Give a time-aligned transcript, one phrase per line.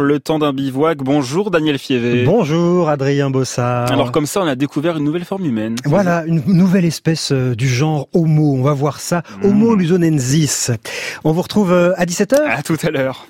[0.00, 0.98] Le temps d'un bivouac.
[0.98, 2.22] Bonjour Daniel Fievé.
[2.22, 3.90] Bonjour Adrien Bossard.
[3.90, 5.74] Alors comme ça, on a découvert une nouvelle forme humaine.
[5.84, 8.54] Voilà, une nouvelle espèce euh, du genre Homo.
[8.54, 9.24] On va voir ça.
[9.42, 9.46] Mmh.
[9.46, 10.70] Homo lusonensis.
[11.24, 13.26] On vous retrouve euh, à 17h À tout à l'heure.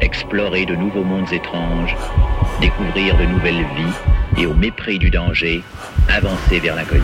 [0.00, 1.96] Explorer de nouveaux mondes étranges,
[2.60, 5.60] découvrir de nouvelles vies et au mépris du danger,
[6.08, 7.02] avancer vers l'inconnu.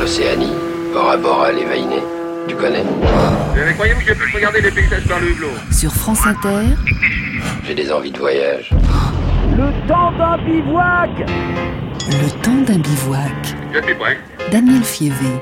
[0.00, 0.54] L'Océanie,
[0.94, 2.17] Bora Bora, les Vainés.
[2.48, 2.82] Tu connais
[3.54, 6.74] Mais croyez-vous que je puisse regarder les paysages par le hublot Sur France Inter,
[7.64, 8.70] J'ai des envies de voyage.
[9.56, 10.38] le temps d'un
[12.78, 14.18] bivouac Je suis prêt.
[14.50, 15.40] Daniel Fievé.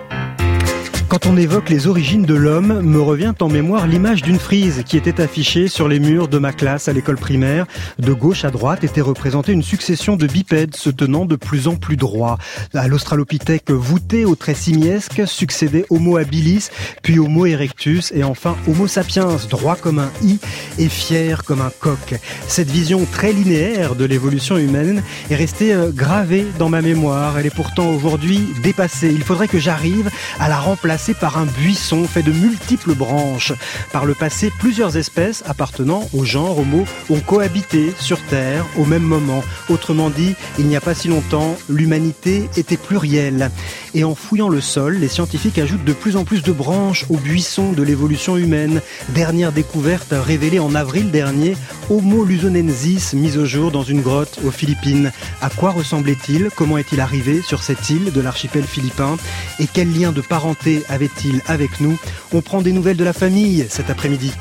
[1.09, 4.96] Quand on évoque les origines de l'homme, me revient en mémoire l'image d'une frise qui
[4.96, 7.65] était affichée sur les murs de ma classe à l'école primaire.
[8.01, 11.77] De gauche à droite était représentée une succession de bipèdes se tenant de plus en
[11.77, 12.38] plus droit.
[12.74, 16.70] À l'australopithèque voûté au trait simiesque succédait Homo habilis,
[17.05, 20.41] puis Homo erectus et enfin Homo sapiens, droit comme un i
[20.77, 22.16] et fier comme un coq.
[22.48, 27.38] Cette vision très linéaire de l'évolution humaine est restée euh, gravée dans ma mémoire.
[27.38, 29.13] Elle est pourtant aujourd'hui dépassée.
[29.15, 30.10] Il faudrait que j'arrive
[30.41, 33.52] à la remplacer par un buisson fait de multiples branches.
[33.93, 39.03] Par le passé, plusieurs espèces appartenant au genre Homo ont cohabité sur Terre au même
[39.03, 39.45] moment.
[39.69, 43.51] Autrement dit, il n'y a pas si longtemps, l'humanité était plurielle.
[43.95, 47.16] Et en fouillant le sol, les scientifiques ajoutent de plus en plus de branches au
[47.16, 48.81] buisson de l'évolution humaine.
[49.10, 51.57] Dernière découverte révélée en avril dernier,
[51.91, 55.13] Homo lusonensis mis au jour dans une grotte aux Philippines.
[55.41, 56.51] À quoi ressemblait-il?
[56.57, 59.16] Comment est-il arrivé sur cette île de l'archipel philippin?
[59.59, 61.96] Et quel lien de parenté avait-il avec nous
[62.32, 64.32] On prend des nouvelles de la famille cet après-midi.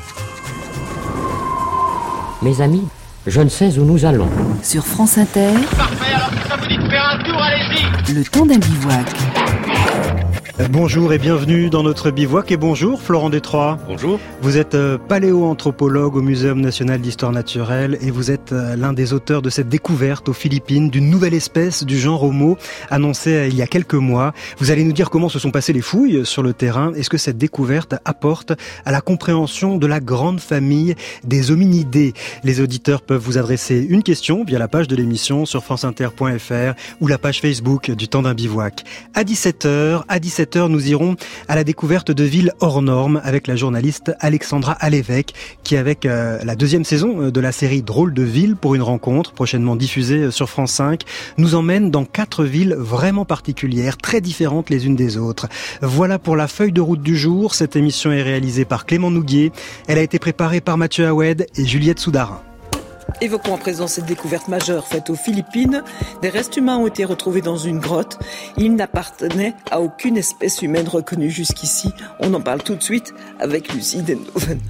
[2.42, 2.84] Mes amis,
[3.26, 4.28] je ne sais où nous allons.
[4.62, 8.24] Sur France Inter, Parfait, alors si ça vous dit de faire un tour, allez-y le
[8.24, 9.35] temps d'un bivouac.
[10.70, 13.78] Bonjour et bienvenue dans notre bivouac et bonjour Florent Détroit.
[13.86, 14.18] Bonjour.
[14.40, 19.12] Vous êtes euh, paléoanthropologue au Muséum national d'histoire naturelle et vous êtes euh, l'un des
[19.12, 22.56] auteurs de cette découverte aux Philippines d'une nouvelle espèce du genre Homo
[22.88, 24.32] annoncée euh, il y a quelques mois.
[24.56, 27.10] Vous allez nous dire comment se sont passées les fouilles sur le terrain et ce
[27.10, 28.54] que cette découverte apporte
[28.86, 32.14] à la compréhension de la grande famille des hominidés.
[32.44, 37.08] Les auditeurs peuvent vous adresser une question via la page de l'émission sur franceinter.fr ou
[37.08, 38.84] la page Facebook du temps d'un bivouac.
[39.12, 41.16] À 17h, à 17h, nous irons
[41.48, 45.34] à la découverte de villes hors normes avec la journaliste Alexandra Alévèque
[45.64, 48.82] qui avec euh, la deuxième saison euh, de la série Drôle de ville pour une
[48.82, 51.02] rencontre prochainement diffusée euh, sur France 5
[51.36, 55.48] nous emmène dans quatre villes vraiment particulières, très différentes les unes des autres.
[55.82, 57.54] Voilà pour la feuille de route du jour.
[57.54, 59.52] Cette émission est réalisée par Clément Nouguier.
[59.88, 62.40] Elle a été préparée par Mathieu Houed et Juliette Soudarin.
[63.22, 65.82] Évoquons à présent cette découverte majeure faite aux Philippines.
[66.20, 68.18] Des restes humains ont été retrouvés dans une grotte.
[68.58, 71.94] Ils n'appartenaient à aucune espèce humaine reconnue jusqu'ici.
[72.20, 74.60] On en parle tout de suite avec Lucie Denhoven.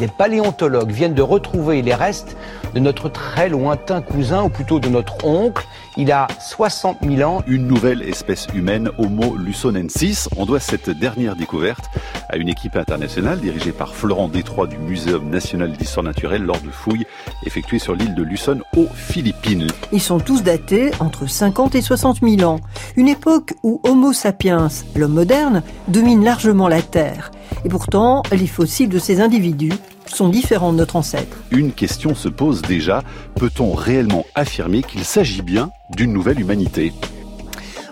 [0.00, 2.36] Des paléontologues viennent de retrouver les restes
[2.74, 5.66] de notre très lointain cousin, ou plutôt de notre oncle.
[6.00, 7.42] Il a 60 000 ans.
[7.48, 10.28] une nouvelle espèce humaine, Homo lusonensis.
[10.36, 11.86] On doit cette dernière découverte
[12.28, 16.70] à une équipe internationale dirigée par Florent Détroit du Muséum national d'histoire naturelle lors de
[16.70, 17.04] fouilles
[17.44, 19.66] effectuées sur l'île de Luçon aux Philippines.
[19.90, 22.60] Ils sont tous datés entre 50 et 60 000 ans,
[22.94, 27.32] une époque où Homo sapiens, l'homme moderne, domine largement la Terre.
[27.64, 29.72] Et pourtant, les fossiles de ces individus
[30.14, 31.36] sont différents de notre ancêtre.
[31.50, 33.02] Une question se pose déjà,
[33.36, 36.92] peut-on réellement affirmer qu'il s'agit bien d'une nouvelle humanité?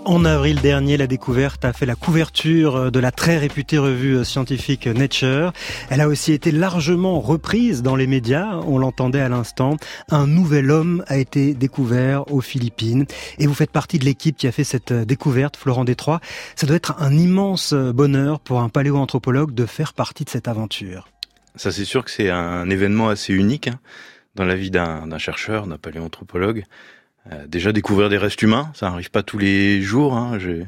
[0.06, 4.87] En avril dernier, la découverte a fait la couverture de la très réputée revue scientifique
[4.87, 5.53] Nature.
[5.91, 9.76] Elle a aussi été largement reprise dans les médias, on l'entendait à l'instant.
[10.09, 13.05] Un nouvel homme a été découvert aux Philippines
[13.41, 16.21] et vous faites partie de l'équipe qui a fait cette découverte, Florent Détroit.
[16.55, 21.09] Ça doit être un immense bonheur pour un paléoanthropologue de faire partie de cette aventure.
[21.56, 23.81] Ça, c'est sûr que c'est un événement assez unique hein,
[24.34, 26.65] dans la vie d'un chercheur, d'un paléoanthropologue.
[27.33, 30.15] Euh, déjà, découvrir des restes humains, ça n'arrive pas tous les jours.
[30.15, 30.39] Hein.
[30.43, 30.65] Euh,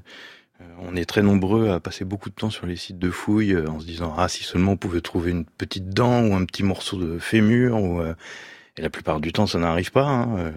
[0.80, 3.68] on est très nombreux à passer beaucoup de temps sur les sites de fouilles euh,
[3.68, 6.62] en se disant ah si seulement on pouvait trouver une petite dent ou un petit
[6.62, 8.02] morceau de fémur ou
[8.78, 10.04] et la plupart du temps ça n'arrive pas.
[10.06, 10.52] hein.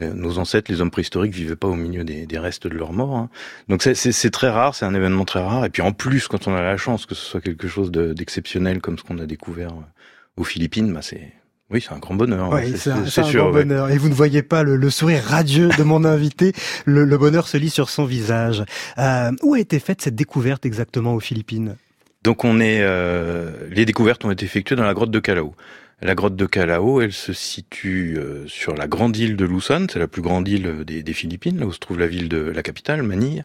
[0.00, 2.92] Euh, Nos ancêtres, les hommes préhistoriques, vivaient pas au milieu des, des restes de leurs
[2.92, 3.16] morts.
[3.16, 3.28] hein.
[3.68, 5.64] Donc c'est- très rare, c'est un événement très rare.
[5.64, 8.12] Et puis en plus, quand on a la chance que ce soit quelque chose de-
[8.12, 11.32] d'exceptionnel comme ce qu'on a découvert euh, aux Philippines, bah c'est
[11.68, 12.50] oui, c'est un grand bonheur.
[12.52, 13.64] Oui, c'est- un, un sûr, grand ouais.
[13.64, 13.90] bonheur.
[13.90, 16.52] Et vous ne voyez pas le, le sourire radieux de mon invité.
[16.84, 18.64] Le, le bonheur se lit sur son visage.
[18.98, 21.74] Euh, où a été faite cette découverte exactement aux Philippines?
[22.22, 25.54] Donc on est, euh, les découvertes ont été effectuées dans la grotte de Calao.
[26.02, 29.98] La grotte de Calao, elle se situe euh, sur la grande île de Luzon, c'est
[29.98, 32.62] la plus grande île des, des Philippines, là où se trouve la ville de la
[32.62, 33.44] capitale, Manille,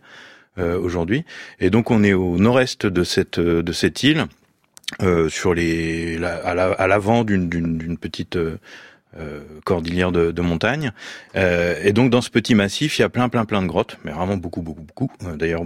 [0.58, 1.24] euh, aujourd'hui.
[1.60, 4.28] Et donc on est au nord-est de cette de cette île.
[5.02, 8.38] euh, sur les à l'avant d'une petite
[9.18, 10.92] euh, cordillère de, de montagne.
[11.36, 13.98] Euh, et donc dans ce petit massif, il y a plein plein plein de grottes,
[14.04, 15.12] mais vraiment beaucoup beaucoup beaucoup.
[15.26, 15.64] Euh, d'ailleurs,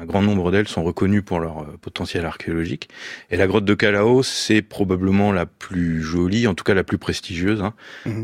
[0.00, 2.88] un grand nombre d'elles sont reconnues pour leur euh, potentiel archéologique.
[3.30, 6.98] Et la grotte de Calaos, c'est probablement la plus jolie, en tout cas la plus
[6.98, 7.74] prestigieuse, hein,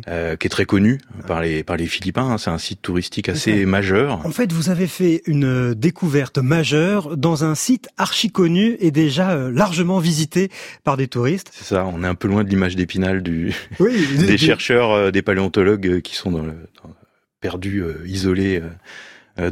[0.08, 2.28] euh, qui est très connue par les par les Philippins.
[2.30, 2.38] Hein.
[2.38, 4.24] C'est un site touristique assez majeur.
[4.26, 9.36] En fait, vous avez fait une découverte majeure dans un site archi connu et déjà
[9.50, 10.50] largement visité
[10.84, 11.50] par des touristes.
[11.52, 11.86] C'est ça.
[11.86, 15.86] On est un peu loin de l'image d'épinal du oui, des chercheurs euh, des paléontologues
[15.86, 16.54] euh, qui sont dans le,
[17.40, 18.60] perdus, euh, isolés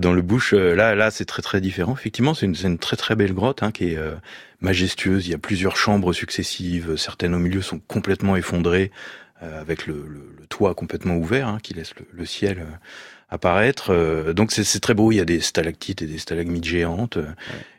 [0.01, 0.53] dans le bush.
[0.53, 1.95] Là, là, c'est très très différent.
[1.95, 3.99] Effectivement, c'est une, une, très très belle grotte hein, qui est
[4.59, 5.29] majestueuse.
[5.29, 6.97] Il y a plusieurs chambres successives.
[6.97, 8.91] Certaines au milieu sont complètement effondrées,
[9.41, 12.67] avec le, le, le, toit complètement ouvert, hein, qui laisse le, le ciel
[13.29, 14.33] apparaître.
[14.33, 15.13] donc c'est très beau.
[15.13, 17.19] Il y a des stalactites et des stalagmites géantes.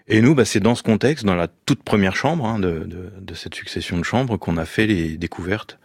[0.07, 3.11] Et nous, bah, c'est dans ce contexte, dans la toute première chambre hein, de, de,
[3.19, 5.77] de, cette succession de chambres, qu'on a fait les découvertes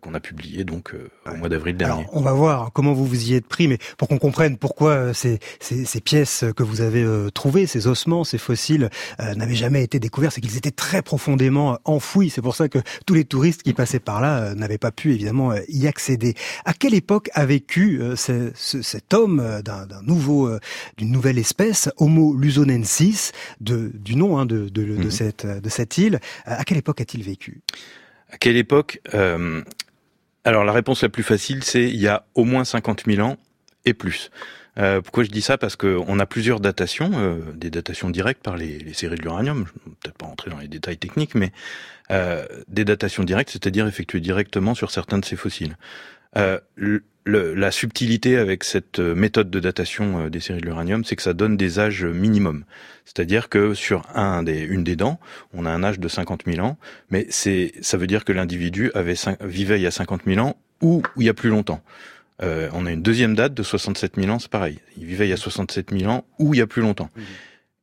[0.00, 2.02] qu'on a publié donc euh, au mois d'avril dernier.
[2.02, 4.90] Alors, on va voir comment vous vous y êtes pris, mais pour qu'on comprenne pourquoi
[4.90, 9.82] euh, ces, ces, ces, pièces que vous avez trouvées, ces ossements, ces fossiles, n'avaient jamais
[9.82, 12.30] été découverts, c'est qu'ils étaient très profondément enfouis.
[12.30, 15.52] C'est pour ça que tous les touristes qui passaient par là n'avaient pas pu évidemment
[15.68, 16.34] y accéder.
[16.64, 20.50] À quelle époque a vécu ce, ce, cet homme d'un nouveau,
[20.96, 25.10] d'une nouvelle espèce, Homo luzonensis, de, du nom hein, de, de, de, mhm.
[25.10, 27.60] cette, de cette île À quelle époque a-t-il vécu?
[28.30, 29.62] À quelle époque euh,
[30.44, 33.36] Alors la réponse la plus facile, c'est il y a au moins 50 000 ans
[33.84, 34.30] et plus.
[34.78, 35.58] Euh, pourquoi je dis ça?
[35.58, 39.66] Parce qu'on a plusieurs datations, euh, des datations directes par les, séries de l'uranium.
[39.66, 41.52] Je ne vais peut-être pas rentrer dans les détails techniques, mais
[42.68, 45.76] des datations directes, c'est-à-dire effectuées directement sur certains de ces fossiles.
[47.28, 51.14] Le, la subtilité avec cette euh, méthode de datation euh, des séries de l'uranium, c'est
[51.14, 52.64] que ça donne des âges minimums.
[53.04, 55.20] C'est-à-dire que sur un des, une des dents,
[55.52, 56.78] on a un âge de 50 000 ans,
[57.10, 60.56] mais c'est, ça veut dire que l'individu avait vivait il y a 50 000 ans
[60.80, 61.82] ou, il y a plus longtemps.
[62.40, 64.78] Euh, on a une deuxième date de 67 000 ans, c'est pareil.
[64.96, 67.10] Il vivait il y a 67 000 ans ou il y a plus longtemps.
[67.14, 67.22] Mmh.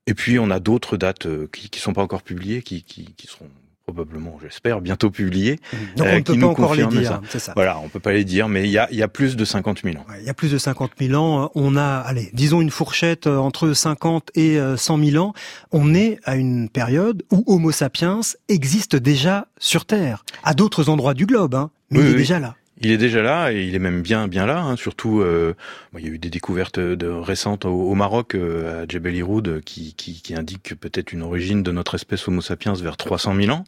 [0.08, 3.28] Et puis on a d'autres dates qui, qui sont pas encore publiées, qui, qui, qui
[3.28, 3.50] seront
[3.86, 5.60] probablement, j'espère, bientôt publié.
[5.96, 7.54] Donc on ne euh, peut pas encore les dire, c'est ça.
[7.56, 9.84] Voilà, on peut pas les dire, mais il y a, y a plus de 50
[9.84, 10.06] 000 ans.
[10.20, 11.52] il y a plus de 50 000 ans.
[11.54, 15.34] On a, allez, disons une fourchette euh, entre 50 et 100 euh, 000 ans.
[15.72, 21.14] On est à une période où Homo sapiens existe déjà sur Terre, à d'autres endroits
[21.14, 22.56] du globe, hein, mais il est déjà là.
[22.82, 24.60] Il est déjà là et il est même bien bien là.
[24.60, 24.76] Hein.
[24.76, 25.56] Surtout, euh,
[25.98, 29.94] il y a eu des découvertes de, récentes au, Maroc, euh, à Djebel Iroud, qui,
[29.94, 33.64] qui, qui indiquent peut-être une origine de notre espèce Homo sapiens vers 300 000 ans.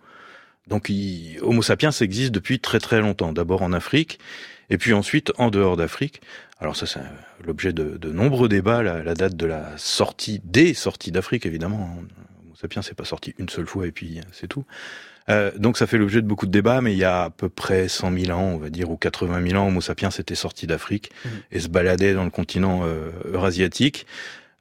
[0.68, 3.31] Donc il, Homo sapiens existe depuis très très longtemps.
[3.31, 4.19] D'abord en Afrique
[4.69, 6.21] et puis ensuite en dehors d'Afrique.
[6.60, 7.00] Alors ça c'est
[7.45, 8.83] l'objet de, de, nombreux débats.
[8.83, 11.98] La, la, date de la sortie des sorties d'Afrique évidemment.
[12.44, 14.65] Homo sapiens c'est pas sorti une seule fois et puis c'est tout.
[15.29, 17.50] Euh, donc ça fait l'objet de beaucoup de débats, mais il y a à peu
[17.50, 20.68] près 100 000 ans, on va dire, ou 80 000 ans, Homo sapiens était sorti
[20.68, 21.29] d'Afrique mmh.
[21.51, 24.06] et se baladait dans le continent euh, eurasiatique.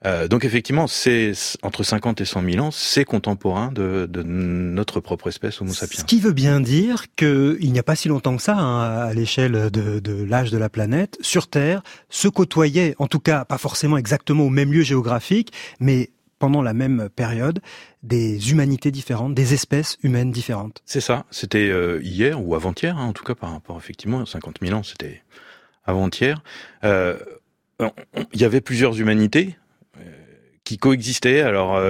[0.04, 1.32] Euh, donc effectivement, c'est
[1.62, 6.00] entre 50 et 100 000 ans, c'est contemporain de, de, notre propre espèce Homo sapiens.
[6.00, 9.14] Ce qui veut bien dire qu'il n'y a pas si longtemps que ça, hein, à
[9.14, 13.58] l'échelle de, de l'âge de la planète, sur Terre, se côtoyaient, en tout cas pas
[13.58, 17.60] forcément exactement au même lieu géographique, mais pendant la même période
[18.02, 20.82] des humanités différentes, des espèces humaines différentes.
[20.84, 21.24] C'est ça.
[21.30, 24.82] C'était euh, hier ou avant-hier, hein, en tout cas par rapport effectivement 50 000 ans,
[24.82, 25.22] c'était
[25.84, 26.42] avant-hier.
[26.84, 27.18] Euh,
[28.32, 29.56] il y avait plusieurs humanités
[29.98, 30.00] euh,
[30.64, 31.40] qui coexistaient.
[31.40, 31.80] Alors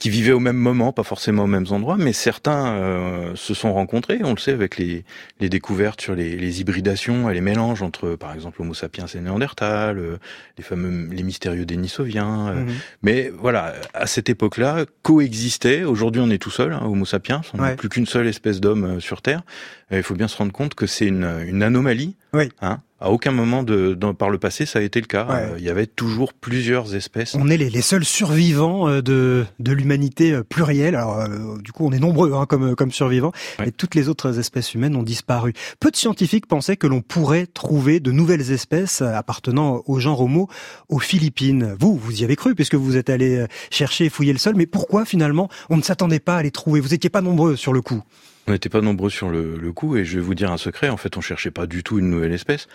[0.00, 3.74] qui vivaient au même moment, pas forcément aux mêmes endroits, mais certains euh, se sont
[3.74, 5.04] rencontrés, on le sait, avec les,
[5.40, 9.20] les découvertes sur les, les, hybridations et les mélanges entre, par exemple, Homo sapiens et
[9.20, 10.16] Néandertal, euh,
[10.56, 12.48] les fameux, les mystérieux Denisoviens.
[12.48, 12.74] Euh, mhm.
[13.02, 15.84] Mais voilà, à cette époque-là, coexistaient.
[15.84, 17.42] Aujourd'hui, on est tout seul, hein, Homo sapiens.
[17.52, 19.42] On n'a plus qu'une seule espèce d'homme sur Terre.
[19.90, 22.16] Il faut bien se rendre compte que c'est une, une anomalie.
[22.32, 22.48] Oui.
[22.62, 25.26] Hein, à aucun moment de, de, par le passé, ça a été le cas.
[25.28, 27.34] Euh, il y avait toujours plusieurs espèces.
[27.34, 30.94] On est les, les seuls survivants euh, de, de l'humanité euh, plurielle.
[30.94, 33.32] Alors, du coup, on est nombreux hein, comme, comme survivants.
[33.64, 35.52] Et toutes les autres espèces humaines ont disparu.
[35.80, 40.48] Peu de scientifiques pensaient que l'on pourrait trouver de nouvelles espèces appartenant au genre Homo
[40.88, 41.76] aux Philippines.
[41.78, 44.54] Vous, vous y avez cru puisque vous êtes allé chercher et fouiller le sol.
[44.56, 46.80] Mais pourquoi finalement on ne s'attendait pas à les trouver?
[46.80, 48.02] Vous n'étiez pas nombreux sur le coup.
[48.46, 50.88] On n'était pas nombreux sur le, coup et je vais vous dire un secret.
[50.90, 52.68] En fait, on cherchait pas du tout une nouvelle espèce.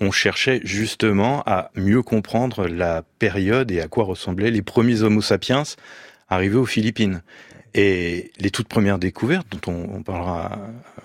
[0.00, 5.22] On cherchait justement à mieux comprendre la période et à quoi ressemblaient les premiers Homo
[5.22, 5.62] sapiens
[6.28, 7.22] arrivés aux Philippines.
[7.74, 10.58] Et les toutes premières découvertes, dont on, on parlera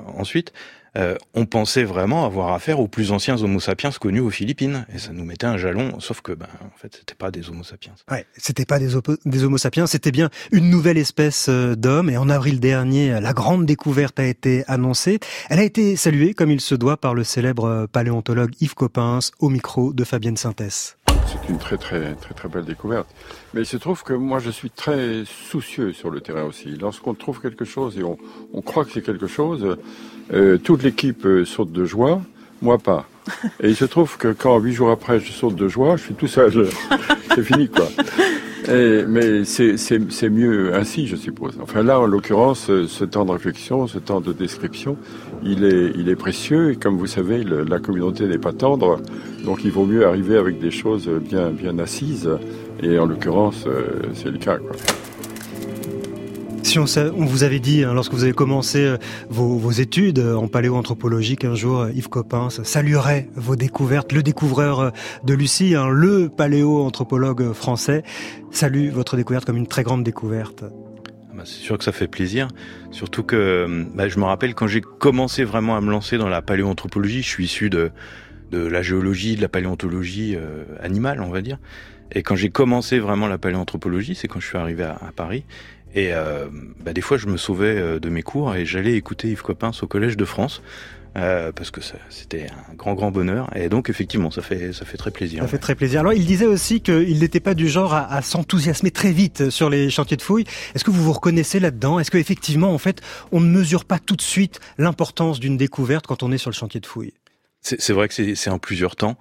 [0.05, 0.53] ensuite,
[0.99, 4.99] euh, on pensait vraiment avoir affaire aux plus anciens Homo sapiens connus aux Philippines, et
[4.99, 5.99] ça nous mettait un jalon.
[5.99, 7.93] Sauf que, ben, en fait, c'était pas des Homo sapiens.
[8.11, 8.95] Ouais, c'était pas des,
[9.43, 12.09] Homo sapiens, c'était bien une nouvelle espèce euh, d'homme.
[12.09, 15.19] Et en avril dernier, la grande découverte a été annoncée.
[15.49, 19.31] Elle a été saluée, comme il se doit, par le célèbre euh, paléontologue Yves Coppens
[19.39, 20.97] au micro de Fabienne Synthèse.
[21.31, 23.07] C'est une très très très très belle découverte.
[23.53, 26.69] Mais il se trouve que moi je suis très soucieux sur le terrain aussi.
[26.69, 28.17] Lorsqu'on trouve quelque chose et on,
[28.53, 29.77] on croit que c'est quelque chose,
[30.33, 32.21] euh, toute l'équipe euh, saute de joie,
[32.63, 33.07] moi pas.
[33.61, 36.15] Et il se trouve que quand huit jours après je saute de joie, je suis
[36.15, 36.67] tout seul.
[37.35, 37.87] c'est fini quoi.
[38.67, 41.57] Mais c'est mieux ainsi, je suppose.
[41.61, 44.97] Enfin là, en l'occurrence, euh, ce temps de réflexion, ce temps de description,
[45.43, 46.71] il est, il est précieux.
[46.71, 48.99] Et comme vous savez, la communauté n'est pas tendre,
[49.45, 52.29] donc il vaut mieux arriver avec des choses bien, bien assises.
[52.81, 53.65] Et en l'occurrence,
[54.13, 54.57] c'est le cas.
[54.57, 54.71] Quoi.
[56.69, 56.85] Si on,
[57.25, 58.97] vous avait dit, hein, lorsque vous avez commencé euh,
[59.27, 64.91] vos, études euh, en paléoanthropologie, qu'un jour euh, Yves Coppens saluerait vos découvertes, le découvreur
[65.23, 68.03] de Lucie, hein, le paléoanthropologue français,
[68.51, 70.63] salue votre découverte comme une très grande découverte.
[71.33, 72.49] Bah, c'est sûr que ça fait plaisir,
[72.91, 76.43] surtout que bah, je me rappelle quand j'ai commencé vraiment à me lancer dans la
[76.43, 77.89] paléoanthropologie, je suis issu de,
[78.51, 80.37] la géologie, de la paléontologie
[80.79, 81.57] animale, on va dire.
[82.11, 85.45] Et quand j'ai commencé vraiment la paléoanthropologie, c'est quand je suis arrivé à Paris.
[85.95, 86.47] Et euh,
[86.83, 89.71] bah, des fois, je me sauvais euh, de mes cours et j'allais écouter Yves Coppens
[89.81, 90.61] au Collège de France.
[91.17, 94.95] Euh, parce que c'était un grand grand bonheur et donc effectivement ça fait ça fait
[94.95, 95.41] très plaisir.
[95.41, 96.01] Ça fait très plaisir.
[96.01, 99.71] Alors il disait aussi qu'il n'était pas du genre à, à s'enthousiasmer très vite sur
[99.71, 100.45] les chantiers de fouilles.
[100.75, 101.99] Est-ce que vous vous reconnaissez là-dedans?
[101.99, 106.05] Est-ce que effectivement en fait on ne mesure pas tout de suite l'importance d'une découverte
[106.05, 107.15] quand on est sur le chantier de fouilles?
[107.61, 109.17] C'est vrai que c'est en plusieurs temps.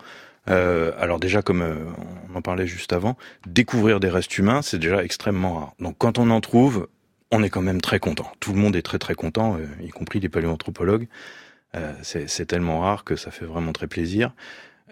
[0.49, 1.75] Euh, alors déjà, comme euh,
[2.33, 5.73] on en parlait juste avant, découvrir des restes humains, c'est déjà extrêmement rare.
[5.79, 6.89] Donc quand on en trouve,
[7.31, 8.31] on est quand même très content.
[8.41, 11.09] Tout le monde est très très content, euh, y compris les paléoanthropologues.
[11.77, 14.33] Euh, c'est tellement rare que ça fait vraiment très plaisir.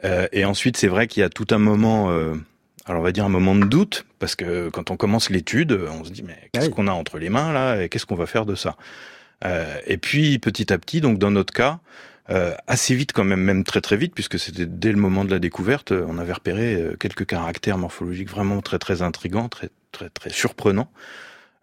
[0.04, 2.10] Euh, et ensuite, c'est vrai qu'il y a tout un moment,
[2.84, 6.04] alors on va dire un moment de doute, parce que quand on commence l'étude, on
[6.04, 8.44] se dit mais qu'est-ce qu'on a entre les mains là, et qu'est-ce qu'on va faire
[8.44, 8.76] de ça?
[9.86, 11.80] Et puis petit à petit, donc dans notre cas,
[12.30, 15.30] euh, assez vite quand même, même très très vite, puisque c'était dès le moment de
[15.30, 20.30] la découverte, on avait repéré quelques caractères morphologiques vraiment très très intrigants, très très très
[20.30, 20.90] surprenants.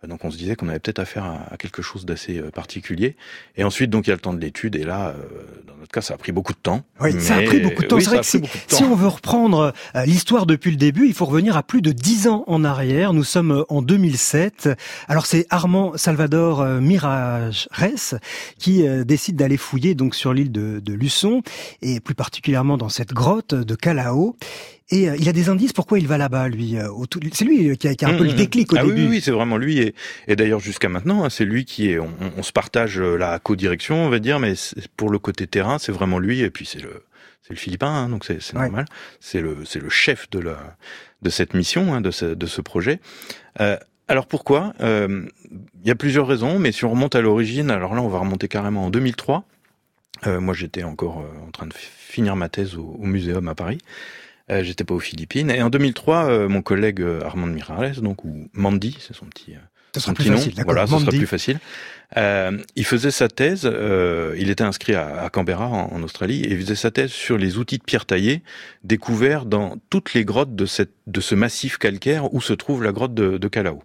[0.08, 3.16] Donc on se disait qu'on avait peut-être affaire à, quelque chose d'assez particulier.
[3.56, 4.76] Et ensuite, donc il y a le temps de l'étude.
[4.76, 5.14] Et là,
[5.68, 6.84] dans notre cas, ça a pris beaucoup de temps.
[7.00, 7.96] Oui, ça a pris beaucoup de temps.
[7.96, 9.74] Oui, c'est vrai que si, si, on veut reprendre
[10.06, 13.14] l'histoire depuis le début, il faut revenir à plus de dix ans en arrière.
[13.14, 14.70] Nous sommes en 2007.
[15.08, 17.70] Alors c'est Armand Salvador Mirages
[18.58, 21.42] qui décide d'aller fouiller donc sur l'île de, de Luçon
[21.82, 24.36] et plus particulièrement dans cette grotte de Calao.
[24.90, 26.78] Et euh, il a des indices pourquoi il va là-bas, lui.
[26.78, 26.90] Euh,
[27.32, 29.04] c'est lui qui a, qui a un peu le déclic au ah début.
[29.04, 29.80] Oui, oui, c'est vraiment lui.
[29.80, 29.96] Et,
[30.28, 32.00] et d'ailleurs, jusqu'à maintenant, hein, c'est lui qui est.
[32.00, 34.54] On, on, se partage la co-direction, on va dire, mais
[34.98, 36.42] pour le côté terrain, c'est vraiment lui.
[36.42, 37.04] Et puis c'est le
[37.42, 38.62] c'est le Philippin, hein, donc c'est ouais.
[38.62, 38.86] normal.
[39.20, 40.76] C'est le c'est le chef de la
[41.22, 43.00] de cette mission, hein, de ce de ce projet.
[43.62, 43.78] Euh,
[44.10, 44.74] alors pourquoi?
[44.82, 48.20] Il y a plusieurs raisons, mais si on remonte à l'origine, alors là, on va
[48.20, 49.46] remonter carrément en 2003.
[50.28, 53.80] Euh, moi, j'étais encore en train de finir ma thèse au, au Muséum à Paris.
[54.52, 55.50] Euh, J'étais pas aux Philippines.
[55.50, 59.56] Et en 2003, euh, mon collègue Armand Mirales, donc ou Mandy, c'est son petit,
[59.94, 60.38] ça son plus petit nom.
[60.38, 61.60] facile, Voilà, ça sera plus facile.
[62.18, 63.62] Euh, il faisait sa thèse.
[63.66, 67.12] euh, il était inscrit à, à Canberra en, en, Australie et il faisait sa thèse
[67.12, 68.44] sur les outils de pierre taillée
[68.84, 72.92] découverts dans toutes les grottes de cette de ce massif calcaire où se trouve la
[72.92, 73.82] grotte de, de Calao.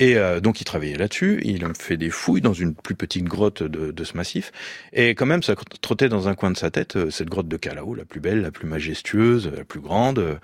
[0.00, 3.64] Et euh, donc il travaillait là-dessus, il fait des fouilles dans une plus petite grotte
[3.64, 4.52] de, de, ce massif,
[4.92, 7.56] et quand même ça trottait dans un coin de sa tête euh, cette grotte de
[7.56, 10.20] Calao, la plus belle, la plus majestueuse, la plus grande.
[10.20, 10.36] Euh,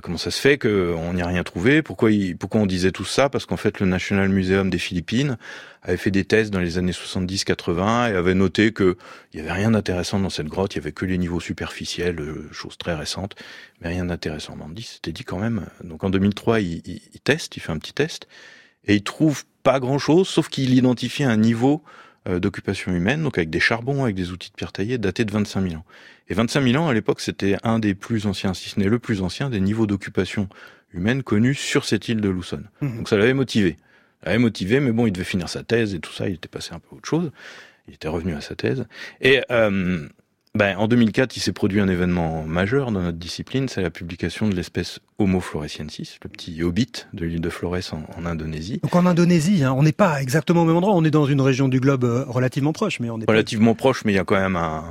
[0.00, 1.82] comment ça se fait qu'on n'y a rien trouvé?
[1.82, 3.28] Pourquoi, il, pourquoi on disait tout ça?
[3.28, 5.38] Parce qu'en fait le National Museum des Philippines
[5.82, 8.96] avait fait des tests dans les années 70-80 et avait noté que
[9.32, 12.22] il y avait rien d'intéressant dans cette grotte, il y avait que les niveaux superficiels,
[12.52, 13.34] chose très récente,
[13.80, 14.56] mais rien d'intéressant.
[14.64, 15.66] On dit, c'était dit quand même.
[15.82, 18.28] Donc en 2003, il, il, il teste, il fait un petit test
[18.86, 21.82] et il trouve pas grand-chose, sauf qu'il identifie un niveau
[22.28, 25.32] euh, d'occupation humaine, donc avec des charbons, avec des outils de pierre taillée, datés de
[25.32, 25.84] 25 000 ans.
[26.28, 28.98] Et 25 000 ans, à l'époque, c'était un des plus anciens, si ce n'est le
[28.98, 30.48] plus ancien, des niveaux d'occupation
[30.92, 32.62] humaine connus sur cette île de Luzon.
[32.80, 32.96] Mmh.
[32.98, 33.76] Donc ça l'avait motivé.
[34.22, 36.48] Ça l'avait motivé, mais bon, il devait finir sa thèse et tout ça, il était
[36.48, 37.30] passé un peu à autre chose.
[37.88, 38.86] Il était revenu à sa thèse.
[39.20, 40.06] Et euh,
[40.56, 44.48] ben, en 2004, il s'est produit un événement majeur dans notre discipline, c'est la publication
[44.48, 48.80] de l'espèce Homo floresiensis, le petit hobbit de l'île de Flores en, en, Indonésie.
[48.82, 51.40] Donc en Indonésie, hein, on n'est pas exactement au même endroit, on est dans une
[51.40, 53.78] région du globe euh, relativement proche, mais on est relativement pas...
[53.78, 54.84] proche, mais il y a quand même un,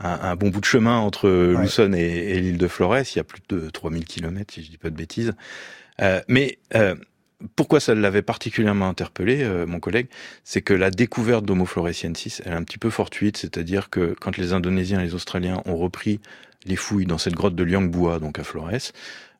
[0.00, 1.62] un, un bon bout de chemin entre ouais.
[1.62, 2.98] Luzon et, et l'île de Flores.
[3.14, 5.32] Il y a plus de 3000 kilomètres, si je dis pas de bêtises.
[6.00, 6.94] Euh, mais euh,
[7.56, 10.08] pourquoi ça l'avait particulièrement interpellé, euh, mon collègue,
[10.44, 14.36] c'est que la découverte d'Homo floresiensis, elle est un petit peu fortuite, c'est-à-dire que quand
[14.36, 16.20] les Indonésiens et les Australiens ont repris
[16.66, 18.92] les fouilles dans cette grotte de Liangbua, donc à Flores,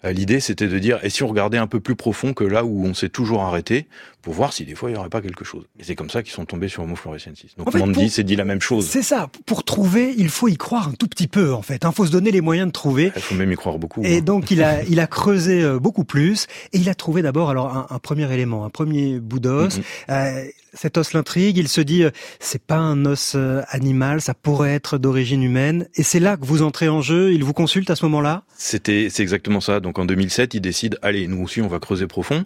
[0.04, 2.64] euh, l'idée, c'était de dire, et si on regardait un peu plus profond que là
[2.64, 3.86] où on s'est toujours arrêté,
[4.22, 5.64] pour voir si des fois il n'y aurait pas quelque chose.
[5.78, 7.54] Et c'est comme ça qu'ils sont tombés sur Homo floresiensis.
[7.56, 8.86] Donc en Mandy s'est dit la même chose.
[8.86, 9.30] C'est ça.
[9.46, 11.82] Pour trouver, il faut y croire un tout petit peu, en fait.
[11.84, 13.12] Il faut se donner les moyens de trouver.
[13.16, 14.02] Il faut même y croire beaucoup.
[14.04, 14.20] Et hein.
[14.20, 17.76] donc il a, il a creusé euh, beaucoup plus, et il a trouvé d'abord alors
[17.76, 19.78] un, un, premier élément, un premier bout d'os.
[19.78, 19.82] Mm-hmm.
[20.10, 21.56] euh, cet os l'intrigue.
[21.56, 23.36] Il se dit, euh, c'est pas un os
[23.68, 25.88] animal, ça pourrait être d'origine humaine.
[25.96, 27.32] Et c'est là que vous entrez en jeu.
[27.32, 28.44] Il vous consulte à ce moment-là?
[28.56, 29.80] C'était, c'est exactement ça.
[29.80, 32.44] Donc en 2007, il décide, allez, nous aussi, on va creuser profond.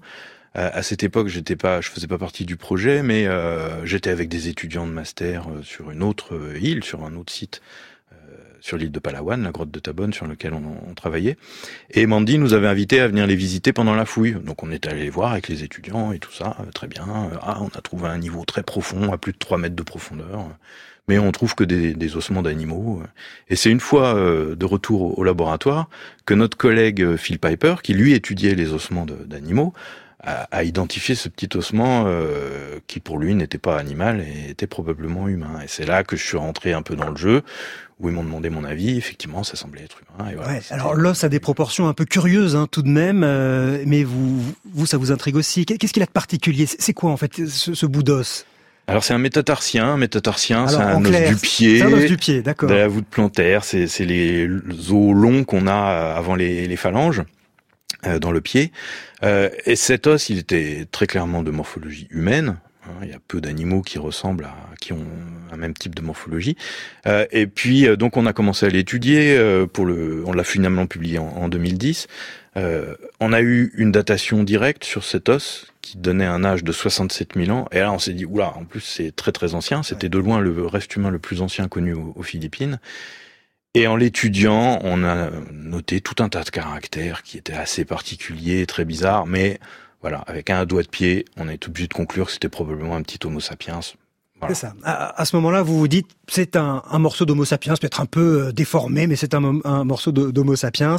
[0.57, 4.11] Euh, à cette époque, j'étais pas, je faisais pas partie du projet, mais euh, j'étais
[4.11, 7.61] avec des étudiants de master euh, sur une autre île, sur un autre site
[8.61, 11.37] sur l'île de Palawan, la grotte de Tabonne sur lequel on, travaillait.
[11.91, 14.39] Et Mandy nous avait invités à venir les visiter pendant la fouille.
[14.43, 17.05] Donc on est allé les voir avec les étudiants et tout ça, très bien.
[17.43, 20.49] Ah, on a trouvé un niveau très profond, à plus de 3 mètres de profondeur
[21.09, 23.03] mais on trouve que des, des ossements d'animaux.
[23.49, 25.89] Et c'est une fois euh, de retour au laboratoire
[26.25, 29.75] que notre collègue euh, Phil Piper, qui lui étudiait les ossements d'animaux,
[30.25, 34.67] a, a, identifié ce petit ossement euh, qui pour lui n'était pas animal et était
[34.67, 35.61] probablement humain.
[35.63, 37.43] Et c'est là que je suis rentré un peu dans le jeu,
[38.01, 38.97] où ils m'ont demandé mon avis.
[38.97, 40.31] Effectivement, ça semblait être humain.
[40.31, 43.21] Et voilà, ouais, alors l'os a des proportions un peu curieuses hein, tout de même,
[43.87, 45.67] mais vous, vous, ça vous intrigue aussi.
[45.67, 46.67] Qu'est-ce qu'il a de particulier?
[46.67, 48.47] C'est quoi en fait ce, ce bout d'os?
[48.87, 52.43] Alors c'est un métatarsien, un métatarsien, c'est un, os du pied, un os du pied,
[52.43, 52.69] d'accord.
[52.69, 57.23] De la voûte plantaire, c'est les os longs qu'on a avant les, les phalanges euh,
[58.21, 58.73] dans le pied.
[59.23, 62.57] Euh, et cet os, il était très clairement de morphologie humaine.
[62.87, 65.07] Hein, il y a peu d'animaux qui ressemblent à, qui ont
[65.51, 66.57] un même type de morphologie.
[67.07, 70.45] Euh, et puis euh, donc on a commencé à l'étudier euh, pour le, on l'a
[70.45, 72.07] finalement publié en, en 2010.
[72.57, 76.73] Euh, on a eu une datation directe sur cet os qui donnait un âge de
[76.73, 77.67] 67 000 ans.
[77.73, 79.83] Et là, on s'est dit, oula, en plus, c'est très très ancien.
[79.83, 82.79] C'était de loin le reste humain le plus ancien connu aux, Philippines.
[83.75, 88.67] Et en l'étudiant, on a noté tout un tas de caractères qui étaient assez particuliers,
[88.67, 89.59] très bizarres, mais
[90.01, 93.03] voilà, avec un doigt de pied, on est obligé de conclure que c'était probablement un
[93.03, 93.81] petit Homo sapiens.
[94.49, 94.75] C'est ça.
[94.85, 98.53] À, ce moment-là, vous vous dites, c'est un, morceau d'Homo sapiens, peut-être un peu euh,
[98.53, 100.97] déformé, mais c'est un, un morceau d'Homo sapiens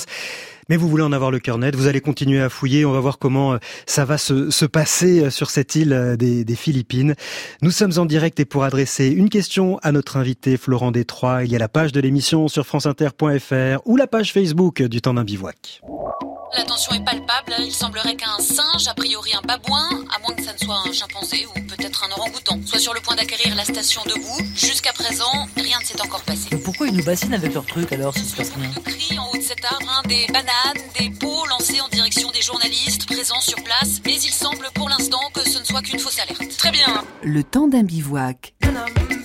[0.69, 2.99] mais vous voulez en avoir le cœur net, vous allez continuer à fouiller, on va
[2.99, 7.15] voir comment euh, ça va se, se passer euh, sur cette île euh, des, Philippines.
[7.61, 11.51] Nous sommes en direct et pour adresser une question à notre invité Florent Détroit, il
[11.51, 15.23] y a la page de l'émission sur franceinter.fr ou la page Facebook du temps d'un
[15.25, 15.81] bivouac.
[16.57, 20.43] La tension est palpable, il semblerait qu'un singe, a priori un babouin, à moins que
[20.43, 23.65] ça ne soit un chimpanzé ou peut-être un orang-outan, soit sur le point d'acquérir la
[23.65, 24.39] station debout.
[24.55, 26.34] Jusqu'à présent, rien ne s'est encore passé.
[26.85, 29.27] Pourquoi ils nous bassinent avec leur truc alors si se passe rien De cris en
[29.31, 33.41] haut de cet arbre, hein, des bananes, des pots lancés en direction des journalistes présents
[33.41, 36.55] sur place, mais il semble pour l'instant que ce ne soit qu'une fausse alerte.
[36.59, 37.03] Très bien.
[37.23, 38.53] Le temps d'un bivouac.
[38.61, 39.24] Un homme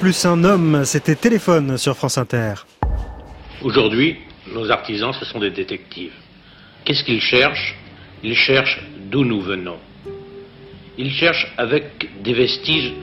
[0.00, 2.54] plus un homme, c'était Téléphone sur France Inter.
[3.62, 4.16] Aujourd'hui,
[4.54, 6.14] nos artisans, ce sont des détectives.
[6.84, 7.74] Qu'est-ce qu'ils cherchent?
[8.24, 9.76] Ils cherchent d'où nous venons.
[10.96, 12.94] Il cherche avec des vestiges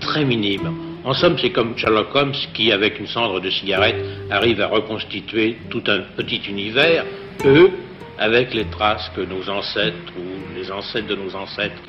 [0.00, 0.74] très minimes.
[1.04, 5.56] En somme, c'est comme Sherlock Holmes qui, avec une cendre de cigarette, arrive à reconstituer
[5.70, 7.06] tout un petit univers.
[7.46, 7.70] Eux,
[8.18, 11.80] avec les traces que nos ancêtres ou les ancêtres de nos ancêtres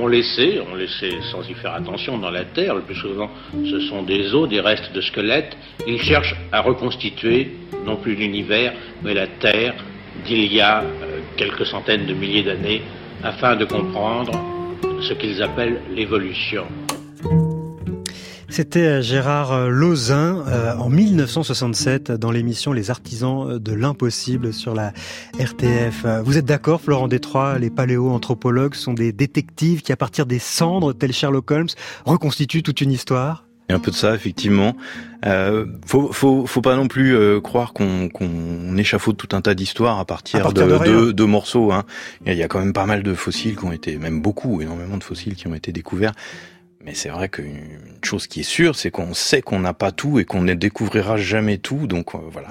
[0.00, 3.80] ont laissées, ont laissé sans y faire attention dans la terre, le plus souvent ce
[3.80, 7.52] sont des os, des restes de squelettes, ils cherchent à reconstituer
[7.84, 9.74] non plus l'univers, mais la terre
[10.24, 12.82] d'il y a euh, quelques centaines de milliers d'années,
[13.22, 14.32] afin de comprendre
[15.02, 16.66] ce qu'ils appellent l'évolution.
[18.54, 24.76] C'était euh, Gérard euh, Lauzin euh, en 1967 dans l'émission Les artisans de l'impossible sur
[24.76, 24.92] la
[25.40, 26.06] RTF.
[26.22, 30.92] Vous êtes d'accord, Florent Détroit, les paléo-anthropologues sont des détectives qui, à partir des cendres,
[30.92, 31.68] tel Sherlock Holmes,
[32.04, 33.44] reconstituent toute une histoire?
[33.68, 34.76] Il y a un peu de ça, effectivement.
[35.26, 39.98] Euh, faut, faut, faut pas non plus croire qu'on qu'on échafaude tout un tas d'histoires
[39.98, 41.72] à partir, de, de, de, morceaux.
[41.72, 41.82] Hein.
[42.24, 44.96] Il y a quand même pas mal de fossiles qui ont été, même beaucoup, énormément
[44.96, 46.12] de fossiles qui ont été découverts.
[46.84, 50.18] Mais c'est vrai qu'une chose qui est sûre, c'est qu'on sait qu'on n'a pas tout
[50.18, 51.86] et qu'on ne découvrira jamais tout.
[51.86, 52.48] Donc euh, voilà.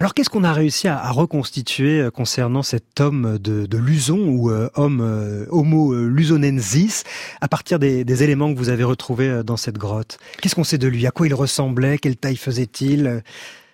[0.00, 4.50] Alors qu'est-ce qu'on a réussi à, reconstituer euh, concernant cet homme de, de Luzon ou
[4.50, 7.04] euh, homme Homo luzonensis
[7.40, 10.18] à partir des, des, éléments que vous avez retrouvés dans cette grotte?
[10.40, 11.06] Qu'est-ce qu'on sait de lui?
[11.06, 11.98] À quoi il ressemblait?
[11.98, 13.22] Quelle taille faisait-il?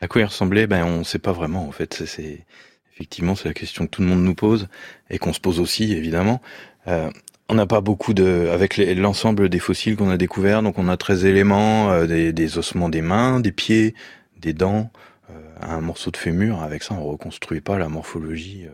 [0.01, 0.67] À quoi il ressemblait?
[0.67, 2.03] Ben on ne sait pas vraiment en fait.
[2.07, 2.47] C'est
[2.95, 4.69] effectivement c'est la question que tout le monde nous pose
[5.11, 6.41] et qu'on se pose aussi évidemment.
[6.89, 7.11] Euh,
[7.51, 10.97] on n'a pas beaucoup de, avec l'ensemble des fossiles qu'on a découverts, donc on a
[10.97, 13.95] 13 éléments, euh, des, ossements des mains, des pieds,
[14.39, 14.91] des dents,
[15.31, 16.63] euh, un morceau de fémur.
[16.63, 18.71] Avec ça, on reconstruit pas la morphologie euh,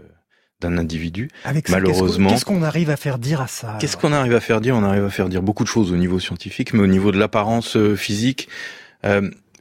[0.60, 1.30] d'un individu.
[1.44, 4.60] Avec Malheureusement, qu'est-ce qu'on arrive à faire dire à ça Qu'est-ce qu'on arrive à faire
[4.60, 4.76] dire?
[4.76, 7.18] On arrive à faire dire beaucoup de choses au niveau scientifique, mais au niveau de
[7.18, 8.48] l'apparence physique,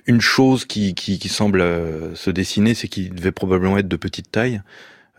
[0.08, 1.64] une chose qui, qui, qui semble
[2.16, 4.62] se dessiner, c'est qu'il devait probablement être de petite taille.